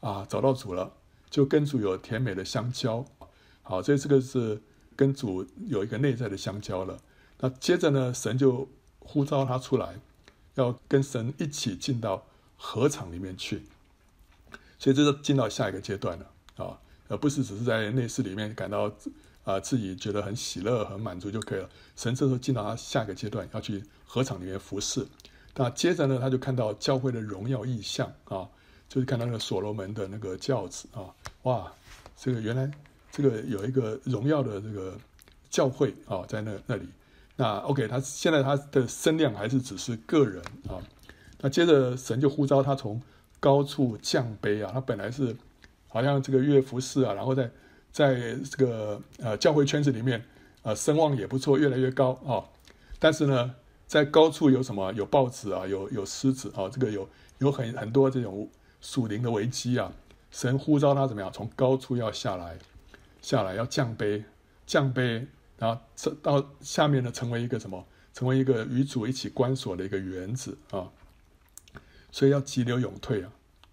[0.01, 0.91] 啊，找到主了，
[1.31, 3.05] 就跟主有甜美的相交。
[3.63, 4.61] 好，所以这个是
[4.97, 6.99] 跟主有一个内在的相交了。
[7.39, 8.69] 那接着呢，神就
[8.99, 10.01] 呼召他出来，
[10.57, 12.27] 要跟神一起进到。
[12.63, 13.63] 合场里面去，
[14.79, 16.31] 所以这是进到下一个阶段了
[16.63, 16.79] 啊，
[17.09, 18.93] 而不是只是在内室里面感到
[19.45, 21.71] 啊自己觉得很喜乐、很满足就可以了。
[21.97, 25.07] 神这时候进到他下一个阶段，要去合场里面服侍。
[25.55, 28.47] 那接着呢，他就看到教会的荣耀异象啊，
[28.91, 31.07] 就是看到那个所罗门的那个轿子啊，
[31.45, 31.73] 哇，
[32.17, 32.69] 这个原来
[33.13, 34.99] 这个有一个荣耀的这个
[35.49, 36.89] 教会啊，在那那里。
[37.37, 40.83] 那 OK，他现在他的声量还是只是个人啊。
[41.39, 43.01] 那接着神就呼召他从
[43.39, 45.35] 高处降卑啊，他本来是
[45.87, 47.49] 好像这个乐服侍啊，然后在
[47.93, 50.21] 在这个呃教会圈子里面
[50.63, 52.43] 呃声望也不错，越来越高啊、
[52.99, 53.55] 但是呢，
[53.87, 54.93] 在高处有什么？
[54.95, 58.47] 有豹子啊，有有狮子啊，这个有有很很多这种
[58.81, 59.93] 属灵的危机啊。
[60.31, 61.33] 神呼召他怎么样？
[61.33, 62.57] 从高处要下来，
[63.21, 64.23] 下来要降卑，
[64.67, 65.27] 降卑，
[65.59, 65.81] 然后
[66.23, 67.85] 到下面呢，成为一个什么？
[68.15, 70.89] 成为一个与主一起关锁的一个园子啊。
[72.13, 73.33] 所以要急流勇退啊，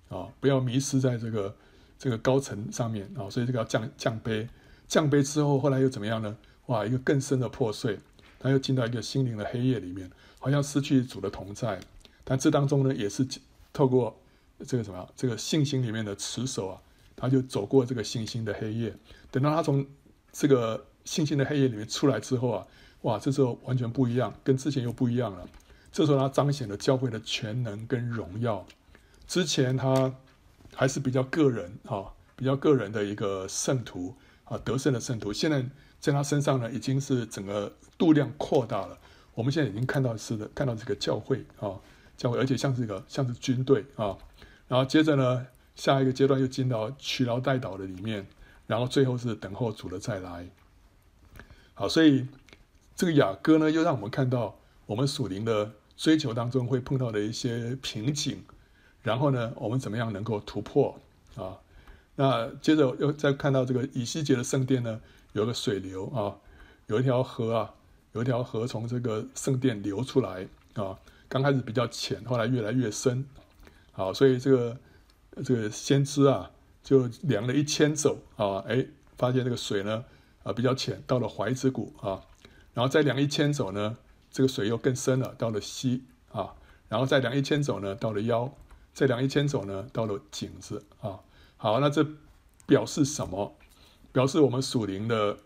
[0.10, 1.55] 啊，不要迷失在这个
[1.99, 3.30] 这个高层上面啊。
[3.30, 4.47] 所以这个要降降卑，
[4.88, 6.38] 降卑之后，后来又怎么样呢？
[6.68, 7.99] 哇，一个更深的破碎，
[8.39, 11.80] 他又进到一个心灵的黑夜里面，好像失去主的同在。
[12.24, 13.26] 但这当中呢，也是
[13.72, 14.20] 透过
[14.66, 16.82] 这个什么，这个信心里面的持守啊，
[17.16, 18.95] 他就走过这个信心的黑夜。
[19.30, 19.86] 等到他从
[20.32, 22.68] 这个信心的黑夜里面出来之后啊，
[23.01, 25.47] 哇，这时候完全不一样，跟之前又不一样了。
[25.91, 28.66] 这时候他彰显了教会的全能跟荣耀。
[29.28, 30.14] 之前他
[30.74, 32.05] 还是比较个人啊，
[32.36, 35.32] 比较个人的一个圣徒啊，得胜的圣徒。
[35.32, 35.66] 现在
[35.99, 38.97] 在他身上呢，已经是整个度量扩大了。
[39.34, 41.78] 我们现在已经看到是的，看到这个教会啊，
[42.16, 44.18] 教会，而且像是一个像是军队啊。
[44.68, 48.28] 然后接着呢，下一个阶段又进到劬劳代祷的里面，
[48.65, 50.47] 然后最后是等候主的再来。
[51.74, 52.28] 好，所以
[52.95, 55.72] 这个雅歌呢，又让我们看到我们属灵的。
[55.97, 58.43] 追求当中会碰到的一些瓶颈，
[59.01, 60.95] 然后呢，我们怎么样能够突破
[61.36, 61.57] 啊？
[62.15, 65.01] 那接着又再看到这个以西结的圣殿呢，
[65.34, 66.38] 有个水流啊，
[66.86, 67.74] 有一条河啊，
[68.11, 70.95] 有一条河从这个圣殿流出来啊。
[71.28, 73.26] 刚开始比较浅，后来越来越深。
[73.98, 74.78] 好，所以这个
[75.43, 76.52] 这个先知啊，
[76.84, 78.86] 就量了一千肘啊，哎，
[79.18, 80.06] 发现这个水呢
[80.43, 82.22] 啊比较浅，到了踝子谷啊，
[82.76, 83.98] 然后再量一千肘呢。
[84.30, 86.54] 这个水又更深了，到了膝啊，
[86.89, 88.54] 然后再量一千肘呢，到了腰，
[88.93, 91.22] 再量一千肘呢，到了颈子啊。
[91.56, 92.06] 好，那这
[92.68, 93.56] 表示什么？
[94.12, 95.38] 表示我们属灵的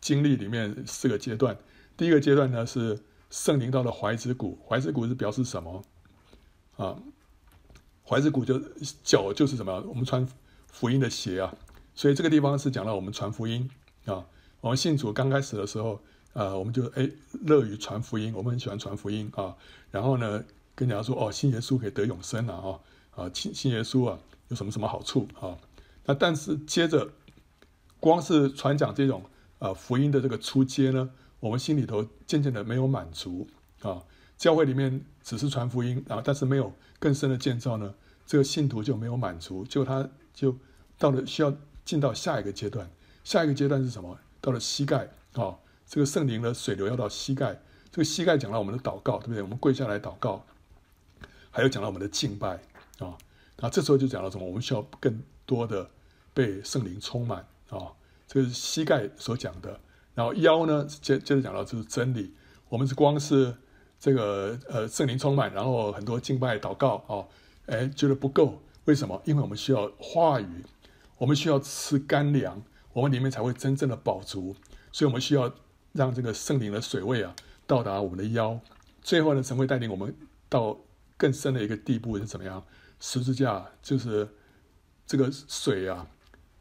[0.00, 1.58] 经历里面四个阶段。
[1.94, 5.84] 第一个阶段呢是圣灵到了怀子谷，怀子谷是表示什么？
[6.78, 6.96] 啊，
[8.08, 8.60] 怀子骨就
[9.04, 9.84] 脚就是什么？
[9.88, 10.26] 我们穿
[10.72, 11.54] 福音的鞋啊。
[11.94, 13.68] 所以这个地方是讲到我们传福音
[14.06, 14.24] 啊。
[14.60, 16.00] 我们信主刚开始的时候。
[16.34, 17.10] 啊，我们就哎
[17.46, 19.56] 乐于传福音，我们很喜欢传福音啊。
[19.90, 22.78] 然后呢，跟人家说哦，信耶稣可以得永生了啊
[23.16, 25.58] 啊，信信耶稣啊有什么什么好处啊？
[26.04, 27.10] 那但是接着，
[27.98, 29.24] 光是传讲这种
[29.58, 33.48] 啊福音的这个初阶呢，我们心里头渐渐的没有满足
[33.80, 34.00] 啊。
[34.38, 37.92] 教会里面只是传福音啊，但是没有更深的建造呢，
[38.24, 40.56] 这个信徒就没有满足，就他就
[40.96, 41.52] 到了需要
[41.84, 42.88] 进到下一个阶段。
[43.24, 44.18] 下一个阶段是什么？
[44.40, 45.58] 到了膝盖啊。
[45.90, 47.58] 这个圣灵的水流要到膝盖，
[47.90, 49.42] 这个膝盖讲到我们的祷告，对不对？
[49.42, 50.44] 我们跪下来祷告，
[51.50, 52.60] 还有讲到我们的敬拜
[52.98, 53.16] 啊。
[53.56, 54.46] 那这时候就讲到什么？
[54.46, 55.88] 我们需要更多的
[56.34, 57.38] 被圣灵充满
[57.70, 57.88] 啊。
[58.26, 59.80] 这个是膝盖所讲的。
[60.14, 62.34] 然后腰呢，接接着讲到就是真理。
[62.68, 63.56] 我们是光是
[63.98, 67.26] 这个呃圣灵充满，然后很多敬拜祷告啊，
[67.66, 68.62] 哎觉得不够。
[68.84, 69.20] 为什么？
[69.26, 70.64] 因为我们需要话语，
[71.18, 72.62] 我们需要吃干粮，
[72.94, 74.56] 我们里面才会真正的饱足。
[74.90, 75.52] 所以我们需要
[75.92, 77.34] 让这个圣灵的水位啊
[77.66, 78.58] 到达我们的腰。
[79.02, 80.14] 最后呢，神会带领我们
[80.48, 80.78] 到
[81.18, 82.64] 更深的一个地步是怎么样？
[82.98, 84.26] 十字架就是
[85.06, 86.06] 这个水啊，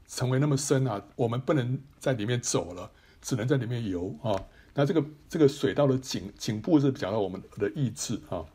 [0.05, 4.35] 成为那么深啊，我们不能在里面走了，只能在里面游啊。
[4.78, 8.45] 那这个这个水到了颈颈部是讲到我们的意志啊，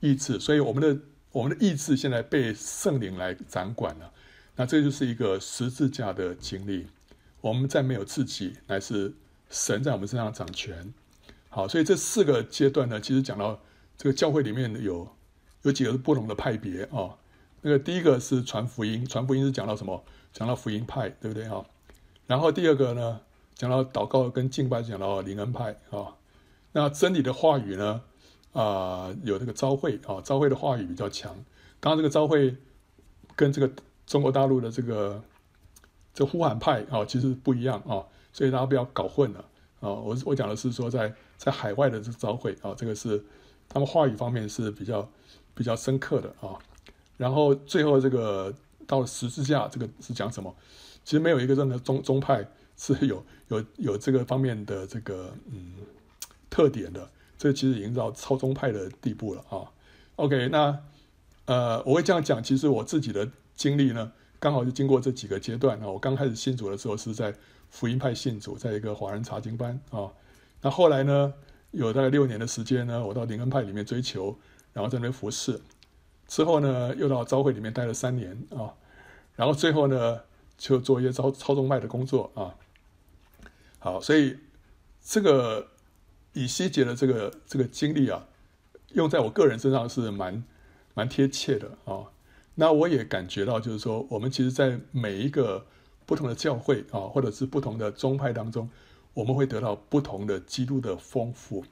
[0.00, 0.38] 意志。
[0.38, 1.02] 所以我们的
[1.32, 4.12] 我们的意志现在被圣灵来掌管了。
[4.56, 6.86] 那这就是一个十字架的经历。
[7.40, 9.14] 我们再没有自己，乃是
[9.48, 10.92] 神在我们身上掌权。
[11.48, 13.58] 好，所以这四个阶段呢，其实讲到
[13.96, 15.08] 这个教会里面有
[15.62, 17.16] 有几个不同的派别啊。
[17.62, 20.04] 那个第一个是传福音，传福音是讲到什么？
[20.34, 21.64] 讲到福音派，对不对啊？
[22.26, 23.20] 然后第二个呢，
[23.60, 26.16] 讲到祷告跟敬拜，讲到灵恩派啊。
[26.72, 28.00] 那真理的话语呢，
[28.54, 31.36] 啊、有这个召会啊，召会的话语比较强。
[31.78, 32.56] 当然，这个召会
[33.36, 33.70] 跟这个
[34.06, 35.22] 中国大陆的这个
[36.14, 38.00] 这呼喊派啊，其实不一样啊，
[38.32, 39.40] 所以大家不要搞混了
[39.80, 39.90] 啊。
[39.90, 43.22] 我我讲的是说在，在海外的这个召会啊，这个是
[43.68, 45.06] 他们话语方面是比较
[45.52, 46.56] 比较深刻的啊。
[47.18, 48.54] 然后最后这个
[48.86, 50.56] 到十字架，这个是讲什么？
[51.04, 52.48] 其实没有一个任何宗宗派
[52.80, 55.74] 是有有有这个方面的这个嗯
[56.48, 57.06] 特点的。
[57.36, 59.64] 这其实已经到超宗派的地步了啊。
[60.16, 60.78] OK，那
[61.46, 65.86] 呃我会这样讲，其实我自己的经历呢，刚好就经过这几个阶段啊。
[65.86, 67.34] 我刚开始信主的时候是在
[67.70, 70.12] 福音派信主，在一个华人查经班啊。
[70.60, 71.32] 那后来呢，
[71.70, 74.36] 有大概六年的时间呢，我到灵恩派里面追求，
[74.74, 75.58] 然后在那边服侍。
[76.28, 78.74] 之后呢，又到召会里面待了三年啊，
[79.34, 80.20] 然后最后呢，
[80.58, 82.54] 就做一些超超宗派的工作啊。
[83.80, 84.38] 好，所以
[85.02, 85.66] 这个
[86.32, 88.28] 以西结的这个这个经历啊，
[88.92, 90.44] 用在我个人身上是蛮
[90.94, 92.04] 蛮贴切的啊。
[92.54, 95.66] 那我也感觉到，就是说，我们其实，在每一个
[96.06, 98.70] 不同的教会啊，或者是不同的宗派当中，
[99.14, 101.64] 我们会得到不同的基督的丰富，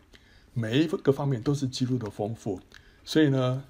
[0.52, 2.61] 每一个方面都是基督的丰富，
[3.04, 3.64] 所以呢。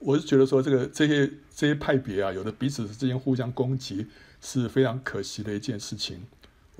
[0.00, 4.06] 我是觉得说，这个这些这些派别啊，有的彼此之间互相攻击，
[4.40, 6.22] 是非常可惜的一件事情。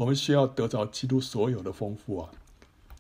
[0.03, 2.30] 我们需要得着基督所有的丰富啊。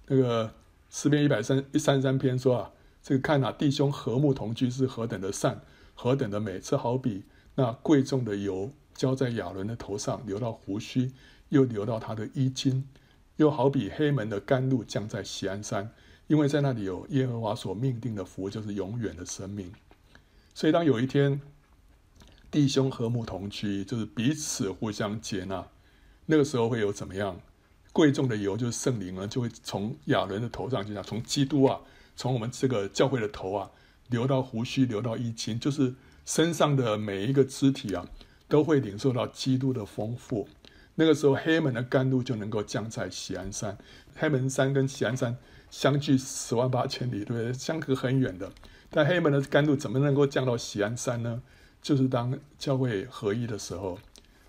[0.06, 0.54] 那个
[0.88, 2.70] 诗篇一百三一三三篇说啊，
[3.02, 5.60] 这个看哪、啊，弟兄和睦同居是何等的善，
[5.94, 7.24] 何等的美，这好比
[7.56, 11.10] 那贵重的油浇在亚伦的头上，流到胡须，
[11.48, 12.84] 又流到他的衣襟，
[13.36, 15.90] 又好比黑门的甘露降在锡安山，
[16.28, 19.72] 因为在那里有耶和华所命定的福，就是永远的生命。
[20.54, 21.40] 所以，当有一天
[22.50, 25.66] 弟兄和睦同居，就是彼此互相接纳，
[26.26, 27.40] 那个时候会有怎么样？
[27.92, 31.78] 贵重的油就是圣灵呢，就会从亚伦的头上就像从基督啊，
[32.16, 33.70] 从我们这个教会的头啊，
[34.08, 35.94] 流到胡须，流到衣襟，就是
[36.24, 38.06] 身上的每一个肢体啊，
[38.48, 40.48] 都会领受到基督的丰富。
[40.94, 43.76] 那个时候，黑门的甘露就能够降在喜安山。
[44.14, 45.36] 黑门山跟喜安山
[45.70, 47.52] 相距十万八千里，对不对？
[47.52, 48.50] 相隔很远的。
[48.90, 51.42] 但黑门的甘露怎么能够降到喜安山呢？
[51.82, 53.98] 就是当教会合一的时候，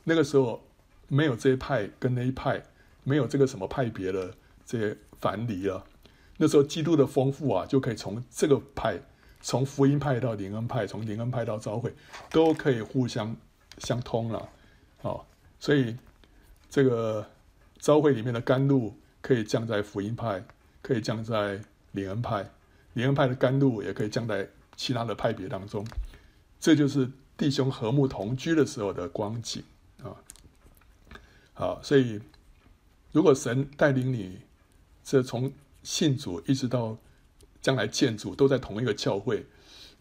[0.03, 0.61] 那个时候
[1.07, 2.63] 没有这一派跟那一派，
[3.03, 4.33] 没有这个什么派别的
[4.65, 5.85] 这些藩篱了。
[6.37, 8.99] 那时候基督的丰富啊，就可以从这个派，
[9.41, 11.93] 从福音派到灵恩派，从灵恩派到召会，
[12.31, 13.35] 都可以互相
[13.77, 14.49] 相通了。
[15.03, 15.25] 哦，
[15.59, 15.95] 所以
[16.69, 17.25] 这个
[17.77, 20.43] 召会里面的甘露可以降在福音派，
[20.81, 22.49] 可以降在灵恩派。
[22.93, 25.85] 灵恩派的甘露也可以降在其他的派别当中，
[26.59, 29.63] 这就是弟兄和睦同居的时候的光景
[31.53, 32.19] 好，所以
[33.11, 34.39] 如果神带领你，
[35.03, 35.51] 这从
[35.83, 36.97] 信主一直到
[37.61, 39.45] 将来建主都在同一个教会，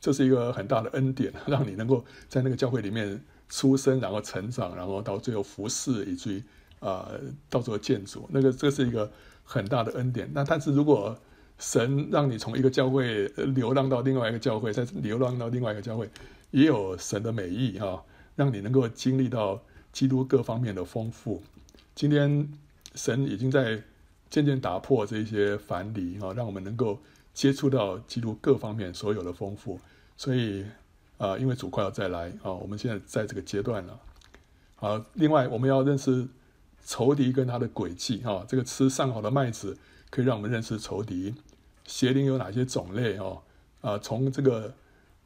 [0.00, 6.42] 这是一个很大的恩典，让你能够在那个教会里面出生，然后成长，然后到最后服侍，以至于
[6.80, 7.11] 啊，
[7.50, 9.11] 到最后建主，那个这是一个
[9.44, 10.30] 很大的恩典。
[10.32, 11.16] 那但是如果
[11.59, 16.09] 神让你从一个教会流浪到另外一个教会，再流浪到另外一个教会，
[16.50, 18.03] 也有神的美意哈，
[18.34, 19.62] 让你能够经历到
[19.93, 21.43] 基督各方面的丰富。
[21.95, 22.51] 今天
[22.95, 23.82] 神已经在
[24.30, 26.99] 渐渐打破这些藩篱哈，让我们能够
[27.34, 29.78] 接触到基督各方面所有的丰富。
[30.16, 30.64] 所以
[31.18, 34.01] 啊，因为主快要再来啊，我们现在在这个阶段了。
[34.76, 36.26] 好，另外我们要认识
[36.84, 38.45] 仇敌跟他的诡计啊。
[38.49, 39.76] 这个吃上好的麦子
[40.11, 41.34] 可以让我们认识仇敌。
[41.84, 43.43] 邪灵有哪些种类哦？
[43.80, 44.72] 啊，从这个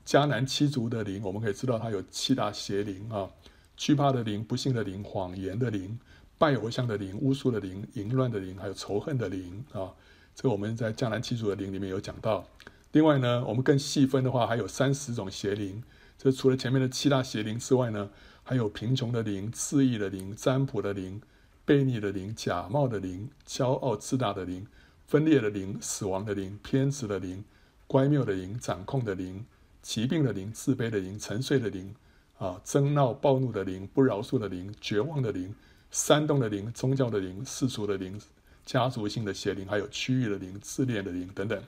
[0.04, 3.30] 迦南七族的灵，我们可以知道它有七大邪灵啊：
[3.76, 5.98] 惧怕的灵、不幸的灵、谎言的灵、
[6.38, 9.92] 拜偶像的灵、巫术的灵、淫乱的灵，还有仇恨的灵啊。
[10.34, 12.46] 这个我们在江南七族的灵里面有讲到。
[12.92, 15.82] 另外呢，我们更细分的话，还有三十种邪灵。
[16.18, 18.10] 这除了前面的七大邪灵之外呢，
[18.42, 21.20] 还有贫穷的灵、自意的灵、占卜的灵、
[21.66, 24.66] 悖逆的灵、假冒的灵、骄傲自大的灵。
[25.06, 27.44] 分裂的灵、死亡的灵、偏执的灵、
[27.86, 29.46] 乖谬的灵、掌控的灵、
[29.80, 31.94] 疾病的灵、自卑的灵、沉睡的灵、
[32.38, 35.54] 啊，争闹暴怒的灵、不饶恕的灵、绝望的灵、
[35.90, 38.20] 煽动的灵、宗教的灵、世俗的灵、
[38.64, 41.62] 家族性的邪灵，还有区域的灵、自恋的灵等等。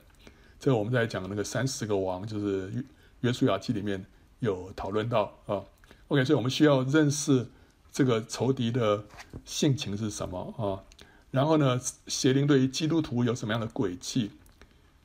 [0.59, 2.83] 这个我们在讲那个三十个王，就是约
[3.21, 4.05] 约书亚记里面
[4.39, 5.63] 有讨论到啊。
[6.09, 7.47] OK，所以我们需要认识
[7.91, 9.03] 这个仇敌的
[9.45, 10.83] 性情是什么啊？
[11.31, 14.31] 然后呢，邪灵对于基督徒有什么样的诡计？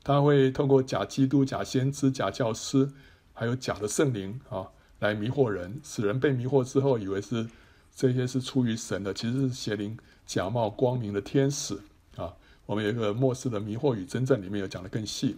[0.02, 2.90] 他会透过假基督、假先知、假教师，
[3.32, 4.68] 还有假的圣灵啊，
[5.04, 7.46] 来迷惑人，使人被迷惑之后，以为是
[7.94, 11.78] 这些是出于神的，其实是邪灵假冒光明的天使
[12.16, 12.32] 啊。
[12.64, 15.36] 我们有一个末世的迷惑与真正里面有讲得更细。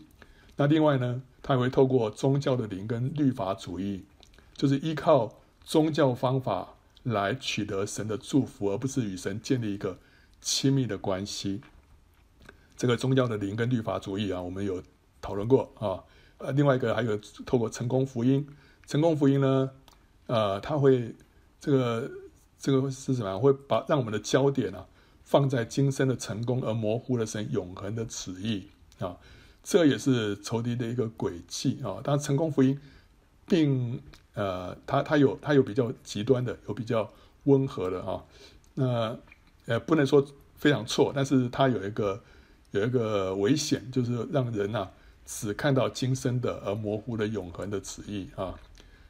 [0.56, 4.04] 那另外呢，他也会透过宗教的灵跟律法主义，
[4.54, 9.98] 就是依靠宗教方法来取得神的祝福，而不是与神建立一个。
[10.38, 11.60] 亲密的关系，
[12.76, 14.80] 这个宗教的灵跟律法主义啊，我们有
[15.20, 16.04] 讨论过啊。
[16.38, 18.46] 呃，另外一个还有透过成功福音，
[18.86, 19.70] 成功福音呢，
[20.26, 21.14] 呃，它会
[21.60, 22.10] 这个
[22.58, 23.38] 这个是什么？
[23.38, 24.86] 会把让我们的焦点啊
[25.24, 28.68] 放在今生的成功，而模糊了神永恒的旨意
[28.98, 29.16] 啊。
[29.62, 31.98] 这也是仇敌的一个诡计啊。
[32.04, 32.78] 当然，成功福音
[33.46, 34.00] 并
[34.34, 37.10] 呃，它它有它有比较极端的，有比较
[37.44, 38.22] 温和的啊。
[38.74, 39.18] 那
[39.66, 40.24] 呃，不能说
[40.54, 42.22] 非常错，但是它有一个
[42.70, 44.92] 有一个危险，就是让人呐、啊、
[45.24, 48.54] 只看到今生的，而模糊了永恒的旨意啊。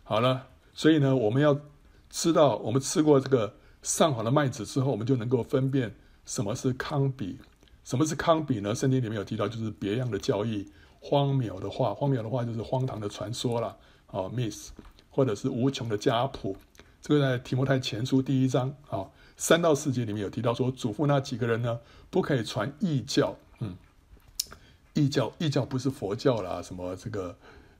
[0.09, 1.61] 好了，所以呢，我们要
[2.09, 3.53] 知道，我们吃过这个
[3.83, 5.93] 上好的麦子之后，我们就能够分辨
[6.25, 7.35] 什么是糠秕。
[7.83, 8.73] 什么是糠秕呢？
[8.73, 13.77] 圣经里面有提到，就是别样的教义、荒谬的话，荒谬的话就是荒唐的传说了
[14.07, 14.71] 啊，miss，
[15.11, 16.57] 或者是无穷的家谱。
[17.03, 19.05] 这个在提摩太前书第一章啊。
[19.37, 21.81] 三到四节里面有提到说，嘱咐那几个人呢，
[22.11, 23.37] 不可以传异教。
[23.59, 23.77] 嗯，
[24.95, 27.37] 异教，异教不是佛教啦，什么这个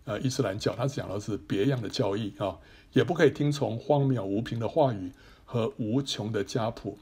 [0.07, 2.57] 呃伊斯兰教，他讲的是别样的教义啊、
[2.95, 5.13] 也不可以听从荒谬无凭的话语
[5.45, 6.99] 和无穷的家谱。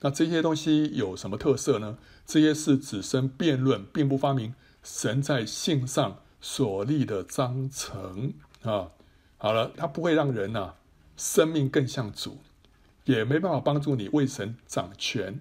[0.00, 1.96] 那这些东西有什么特色呢？
[2.26, 8.90] 这些是只生辩论，并不发明神在信上所立的章程啊。
[9.38, 10.74] 好了，它不会让人呐、
[11.16, 12.38] 生命更像主。
[13.06, 15.40] 也没办法帮助你为神掌权、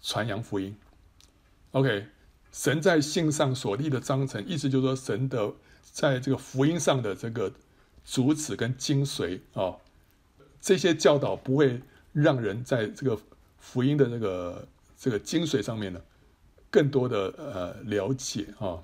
[0.00, 0.74] 传扬福音。
[1.72, 2.06] OK，
[2.50, 5.52] 神在信上所立的章程，意思就是说，神的
[5.92, 7.52] 在这个福音上的这个
[8.04, 9.76] 主旨跟精髓啊、
[10.60, 11.80] 这些教导不会
[12.12, 13.16] 让人在这个
[13.58, 14.68] 福音的这个
[14.98, 16.00] 这个精髓上面呢，
[16.70, 18.82] 更多的呃了解啊、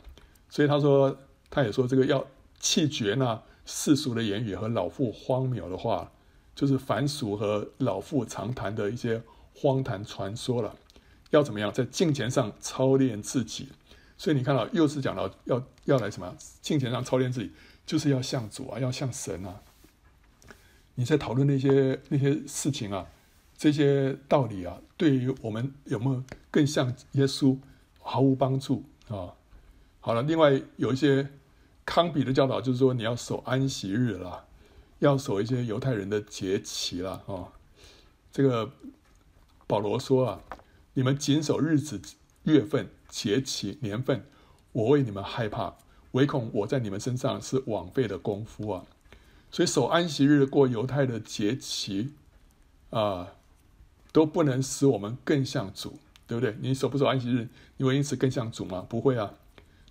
[0.49, 1.17] 所以他说，
[1.51, 2.25] 他也说这个要
[2.61, 6.13] 弃绝那世俗的言语和老妇荒谬的话。
[6.59, 9.23] 就是凡俗和老妇常谈的一些
[9.55, 10.75] 荒谈传说了，
[11.31, 13.69] 要怎么样在金钱上操练自己？
[14.19, 17.51] 所以你看到又是讲到要要来什么敬虔上操练自己，
[17.87, 19.63] 就是要像主啊，要像神啊。
[20.97, 23.07] 你在讨论那些那些事情啊，
[23.57, 27.57] 这些道理啊，对于我们有没有更像耶稣，
[28.01, 29.33] 毫无帮助啊。
[30.01, 31.31] 好了，另外有一些
[31.87, 34.45] 康比的教导，就是说你要守安息日了。
[35.01, 37.53] 要守一些犹太人的节期了哦，
[38.33, 38.69] 这个
[39.65, 40.41] 保罗说啊，
[40.95, 42.03] 你们谨守日子、
[42.43, 44.25] 月份、节期、年份，
[44.73, 45.75] 我为你们害怕，
[46.13, 48.85] 唯恐我在你们身上是枉费的功夫啊。
[49.51, 52.13] 所以守安息日、过犹太的节期
[52.91, 53.35] 啊，
[54.13, 56.57] 都不能使我们更像主，对不对？
[56.61, 57.49] 你守不守安息日，
[57.79, 58.85] 你会因此更像主吗？
[58.89, 59.35] 不会啊。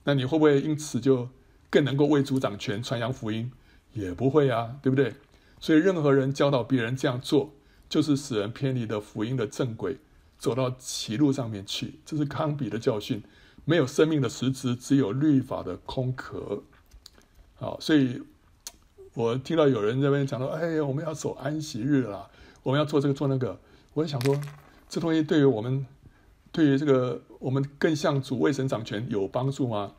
[0.04, 1.28] 那你会不会因此就
[1.70, 3.52] 更能够为主掌权、传扬福音？
[3.94, 5.16] 也不会啊，对不对？
[5.60, 7.52] 所以任何人教导别人这样做，
[7.90, 9.98] 就是使人偏离的福音的正轨，
[10.38, 12.00] 走到歧路上面去。
[12.06, 13.22] 这是康比的教训，
[13.66, 16.64] 没有生命的实质，只有律法的空壳。
[17.56, 18.22] 好，所以
[19.14, 22.30] 我听到有人在那边讲说：“哎呀，我们要守安息日了，
[22.64, 23.60] 我们要做这个做那个。”
[23.94, 24.40] 我就想说，
[24.88, 25.86] 这东西对于我们，
[26.52, 29.94] 对于这个我们更像主位神掌权有帮助吗？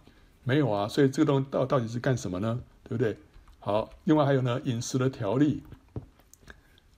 [0.45, 0.86] 没有啊。
[0.86, 2.61] 所以这个东西到到底是干什么呢？
[2.84, 3.16] 对不对？
[3.59, 5.64] 好，另外还有呢，饮食的条例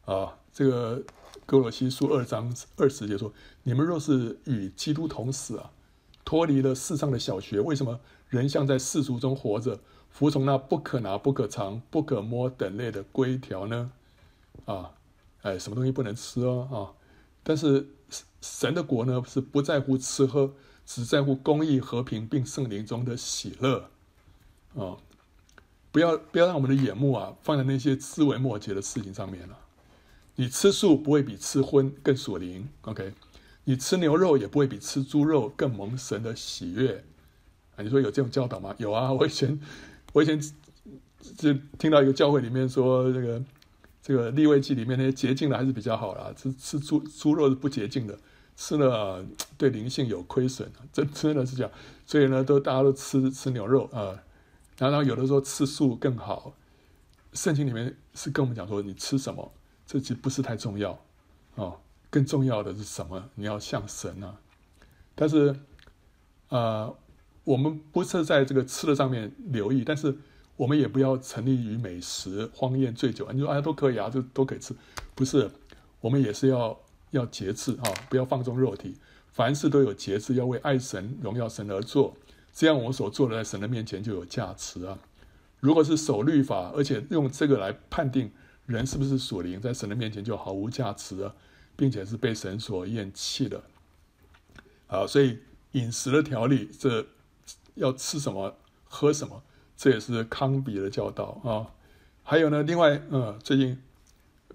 [0.05, 1.03] 啊，这个
[1.51, 3.33] 哥罗西书二章二十节说
[3.65, 5.73] ：“你们若是与基督同死啊，
[6.25, 7.99] 脱离了世上的小学，为什么
[8.29, 9.81] 人像在世俗中活着，
[10.11, 13.91] 服从那不可拿、不可尝、不可摸等类的规条呢？
[14.65, 14.93] 啊，
[15.43, 16.69] 哎，什么东西不能吃哦？
[16.71, 16.79] 啊，
[17.43, 17.89] 但是
[18.41, 20.53] 神的国呢，是不在乎吃喝，
[20.87, 23.91] 只在乎公义、和平，并圣灵中的喜乐。
[24.77, 24.97] 啊，
[25.91, 29.59] 不要不要让我们的眼目啊，放在那些枝微末节的事情上面了。”
[30.41, 33.13] 你吃素不会比吃荤更属灵，OK？
[33.65, 37.05] 你吃牛肉也不会比吃猪肉更蒙神的喜悦
[37.77, 37.83] 啊！
[37.83, 38.75] 你说有这种教导吗？
[38.79, 39.13] 有啊！
[39.13, 39.61] 我以前
[40.15, 40.41] 我以前
[41.37, 43.43] 就听到一个教会里面说，这个
[44.01, 48.19] 这个利未记里面那些洁净的还是比较好啦，吃吃猪猪肉是不洁净的，
[48.57, 49.23] 吃了
[49.59, 51.71] 对灵性有亏损，真真的是这样。
[52.07, 54.19] 所以呢，都大家都吃吃牛肉啊，
[54.79, 56.57] 然后有的时候吃素更好。
[57.35, 59.53] 圣经里面是跟我们讲说，你吃什么？
[59.91, 60.97] 这其实不是太重要，
[61.57, 61.77] 哦，
[62.11, 63.29] 更重要的是什么？
[63.35, 64.37] 你要像神啊！
[65.17, 65.53] 但是，
[66.49, 66.97] 呃，
[67.43, 70.17] 我们不是在这个吃的上面留意，但是
[70.55, 73.29] 我们也不要沉溺于美食、荒宴、醉酒。
[73.33, 74.73] 你说哎，都可以啊，这都可以吃，
[75.17, 75.51] 不是？
[76.01, 76.79] 我们也是要
[77.11, 78.95] 要节制啊，不要放纵肉体，
[79.33, 82.15] 凡事都有节制，要为爱神、荣耀神而做，
[82.53, 84.97] 这样我们所做的在神的面前就有价值啊。
[85.59, 88.31] 如果是守律法，而且用这个来判定。
[88.71, 91.35] 人是不是属灵，在神的面前就毫无价值了，
[91.77, 93.63] 并且是被神所厌弃的。
[94.87, 95.41] 啊，所以
[95.73, 97.05] 饮食的条例，这
[97.75, 99.43] 要吃什么、喝什么，
[99.77, 101.67] 这也是康比的教导啊。
[102.23, 103.77] 还有呢，另外，嗯，最近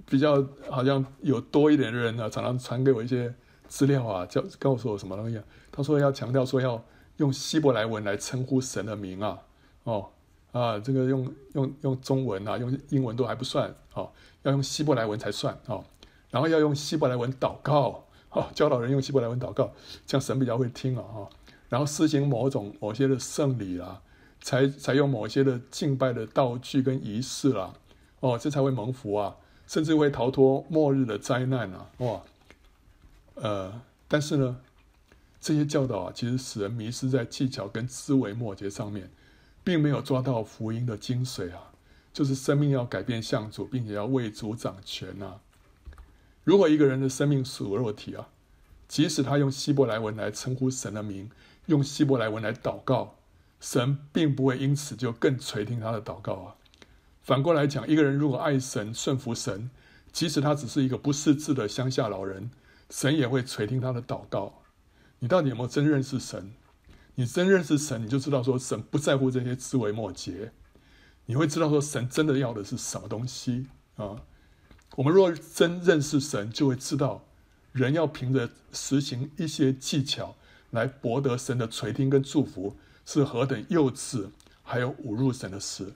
[0.06, 3.36] 比较好像有多一点的人呢，常常传给我一些
[3.68, 5.44] 资料啊，叫告诉我什么东西啊？
[5.72, 6.84] 他说要强调说要
[7.18, 9.40] 用希伯来文来称呼神的名啊，
[9.84, 10.12] 哦。
[10.56, 14.10] 啊，这个用用用中文啊，用英文都还不算、哦，
[14.44, 15.84] 要用希伯来文才算、哦。
[16.30, 19.74] 然后要用希伯来文祷告，哦，教导人用希伯来文祷告，
[20.08, 21.30] 这样神比较会听啊、哦。
[21.68, 24.02] 然后施行某种某些的圣礼啦，
[24.40, 27.74] 采采用某些的敬拜的道具跟仪式啦，
[28.22, 29.36] 哦，这才会蒙福啊，
[29.68, 32.22] 甚至会逃脱末日的灾难啊，哇，
[33.34, 34.58] 呃，但是呢，
[35.42, 39.10] 这些教导啊，其实使人迷失在技巧跟枝微末节上面。
[39.66, 41.74] 并没有抓到福音的精髓啊，
[42.14, 45.42] 就是生命要改变向主，并且要为主掌权啊。
[46.44, 48.30] 如果一个人的生命属肉体啊，
[48.88, 51.32] 即使他用希伯来文来称呼神的名，
[51.66, 53.16] 用希伯来文来祷告，
[53.60, 56.56] 神并不会因此就更垂听他的祷告啊。
[57.24, 59.72] 反过来讲，一个人如果爱神、顺服神，
[60.12, 62.52] 即使他只是一个不识字的乡下老人，
[62.92, 64.62] 神也会垂听他的祷告。
[65.18, 66.54] 你到底有没有真认识神？
[67.16, 70.52] 你真认识神，你就知道说神不在乎这些枝微末节，
[71.26, 74.22] 你会知道说神真的要的是什么东西啊？
[74.98, 77.26] 我们若真认识神，就会知道
[77.72, 80.36] 人要凭着实行一些技巧
[80.72, 84.30] 来博得神的垂听跟祝福，是何等幼稚，
[84.62, 85.94] 还有侮辱神的事。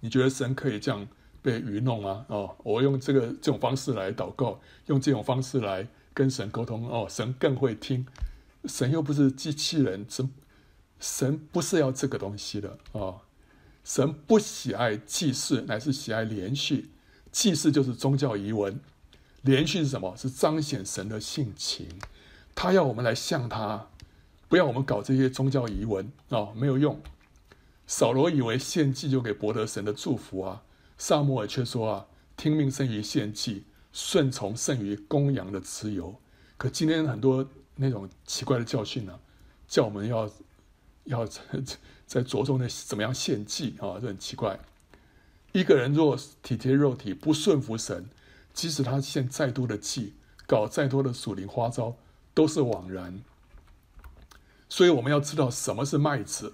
[0.00, 1.06] 你觉得神可以这样
[1.42, 2.24] 被愚弄啊？
[2.28, 8.06] 哦，我用这个这种方式来祷告，用这种方式来跟神沟通哦，神更会听。
[8.66, 10.30] 神又不是机器人，神
[10.98, 13.22] 神不是要这个东西的啊、
[13.82, 16.90] 神不喜爱祭祀，乃是喜爱连续。
[17.32, 18.78] 祭祀就是宗教仪文，
[19.42, 20.14] 连续是什么？
[20.16, 21.88] 是彰显神的性情。
[22.54, 23.88] 他要我们来向他，
[24.48, 27.00] 不要我们搞这些宗教仪文啊、没有用。
[27.86, 30.62] 扫罗以为献祭就可以博得神的祝福啊，
[30.98, 32.06] 撒母耳却说啊，
[32.36, 36.20] 听命胜于献祭，顺从胜于公羊的脂油。
[36.58, 37.48] 可今天很多。
[37.80, 39.18] 那种奇怪的教训呢、
[39.66, 40.30] 叫我们要
[41.04, 41.40] 要在
[42.06, 44.60] 在着重的怎么样献祭啊，这很奇怪。
[45.52, 48.08] 一个人若体贴肉体，不顺服神，
[48.52, 50.14] 即使他献再多的祭，
[50.46, 51.96] 搞再多的属灵花招，
[52.34, 53.22] 都是枉然。
[54.68, 56.52] 所以我们要知道什么是麦子，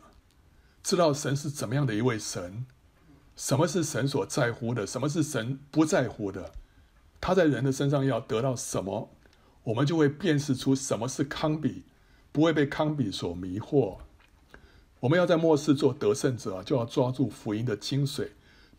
[0.83, 2.65] 知道神是怎么样的一位神，
[3.35, 6.53] 什么是神所在乎的，什么是神不在乎的，
[7.21, 9.11] 他在人的身上要得到什么。
[9.67, 11.83] 我们就会辨识出什么是康比，
[12.31, 13.97] 不会被康比所迷惑。
[15.01, 18.29] 我们要在末世做得胜者，就要抓住福音的精髓，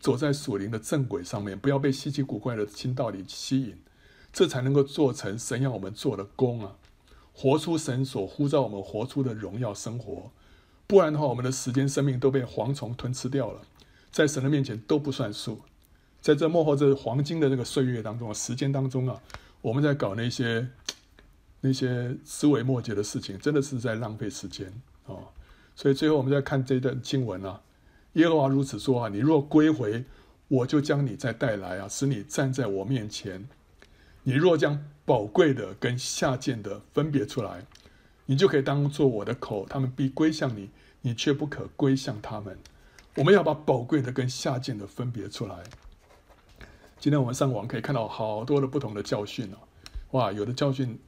[0.00, 3.76] 走在属灵的正轨上面，不要被稀奇古怪的新道理吸引，
[4.32, 6.76] 这才能够做成神要我们做的工啊！
[7.34, 10.30] 活出神所呼召我们活出的荣耀生活。
[10.86, 13.60] 不然的话，我们的时间、生命都被蝗虫吞吃掉了，
[14.10, 15.60] 在神的面前都不算数。
[16.22, 19.20] 在这末后这黄金的这个岁月当中啊，时间当中啊。
[19.60, 20.68] 我们在搞那些
[21.60, 24.72] 那些枝微末节的事情，真的是在浪费时间
[25.06, 25.28] 哦。
[25.74, 27.60] 所以最后我们在看这段经文啊，
[28.14, 30.04] 耶和华如此说啊：你若归回，
[30.48, 33.48] 我就将你再带来啊，使你站在我面前。
[34.22, 37.64] 你若将宝贵的跟下贱的分别出来，
[38.26, 42.58] 你就可以当做我的口，他们必归向你，你却不可归向他们。
[43.16, 45.64] 我们要把宝贵的跟下贱的分别出来。
[47.00, 49.58] 今天我们上网可以看到好多的不同的教训哦，
[50.10, 50.98] 哇，有的教训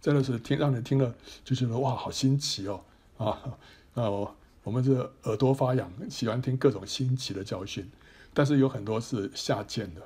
[0.00, 1.12] 真的是听让人听了
[1.44, 2.80] 就觉得哇，好新奇哦，
[3.18, 3.58] 啊，
[3.94, 7.90] 呃，我们这耳朵发痒，喜欢听各种新奇的教训，
[8.32, 10.02] 但是有很多是下贱的，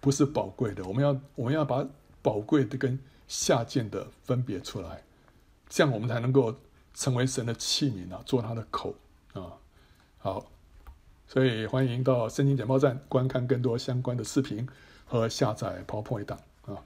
[0.00, 0.82] 不是宝贵的。
[0.84, 1.86] 我们要我们要把
[2.22, 2.98] 宝贵的跟
[3.28, 5.02] 下贱的分别出来，
[5.68, 6.54] 这样我们才能够
[6.94, 8.94] 成为神的器皿啊，做他的口
[9.34, 9.52] 啊，
[10.16, 10.46] 好。
[11.26, 14.66] 所以欢迎到圣经简报站观看更多相关的视频
[15.04, 16.78] 和下载 PowerPoint 档啊。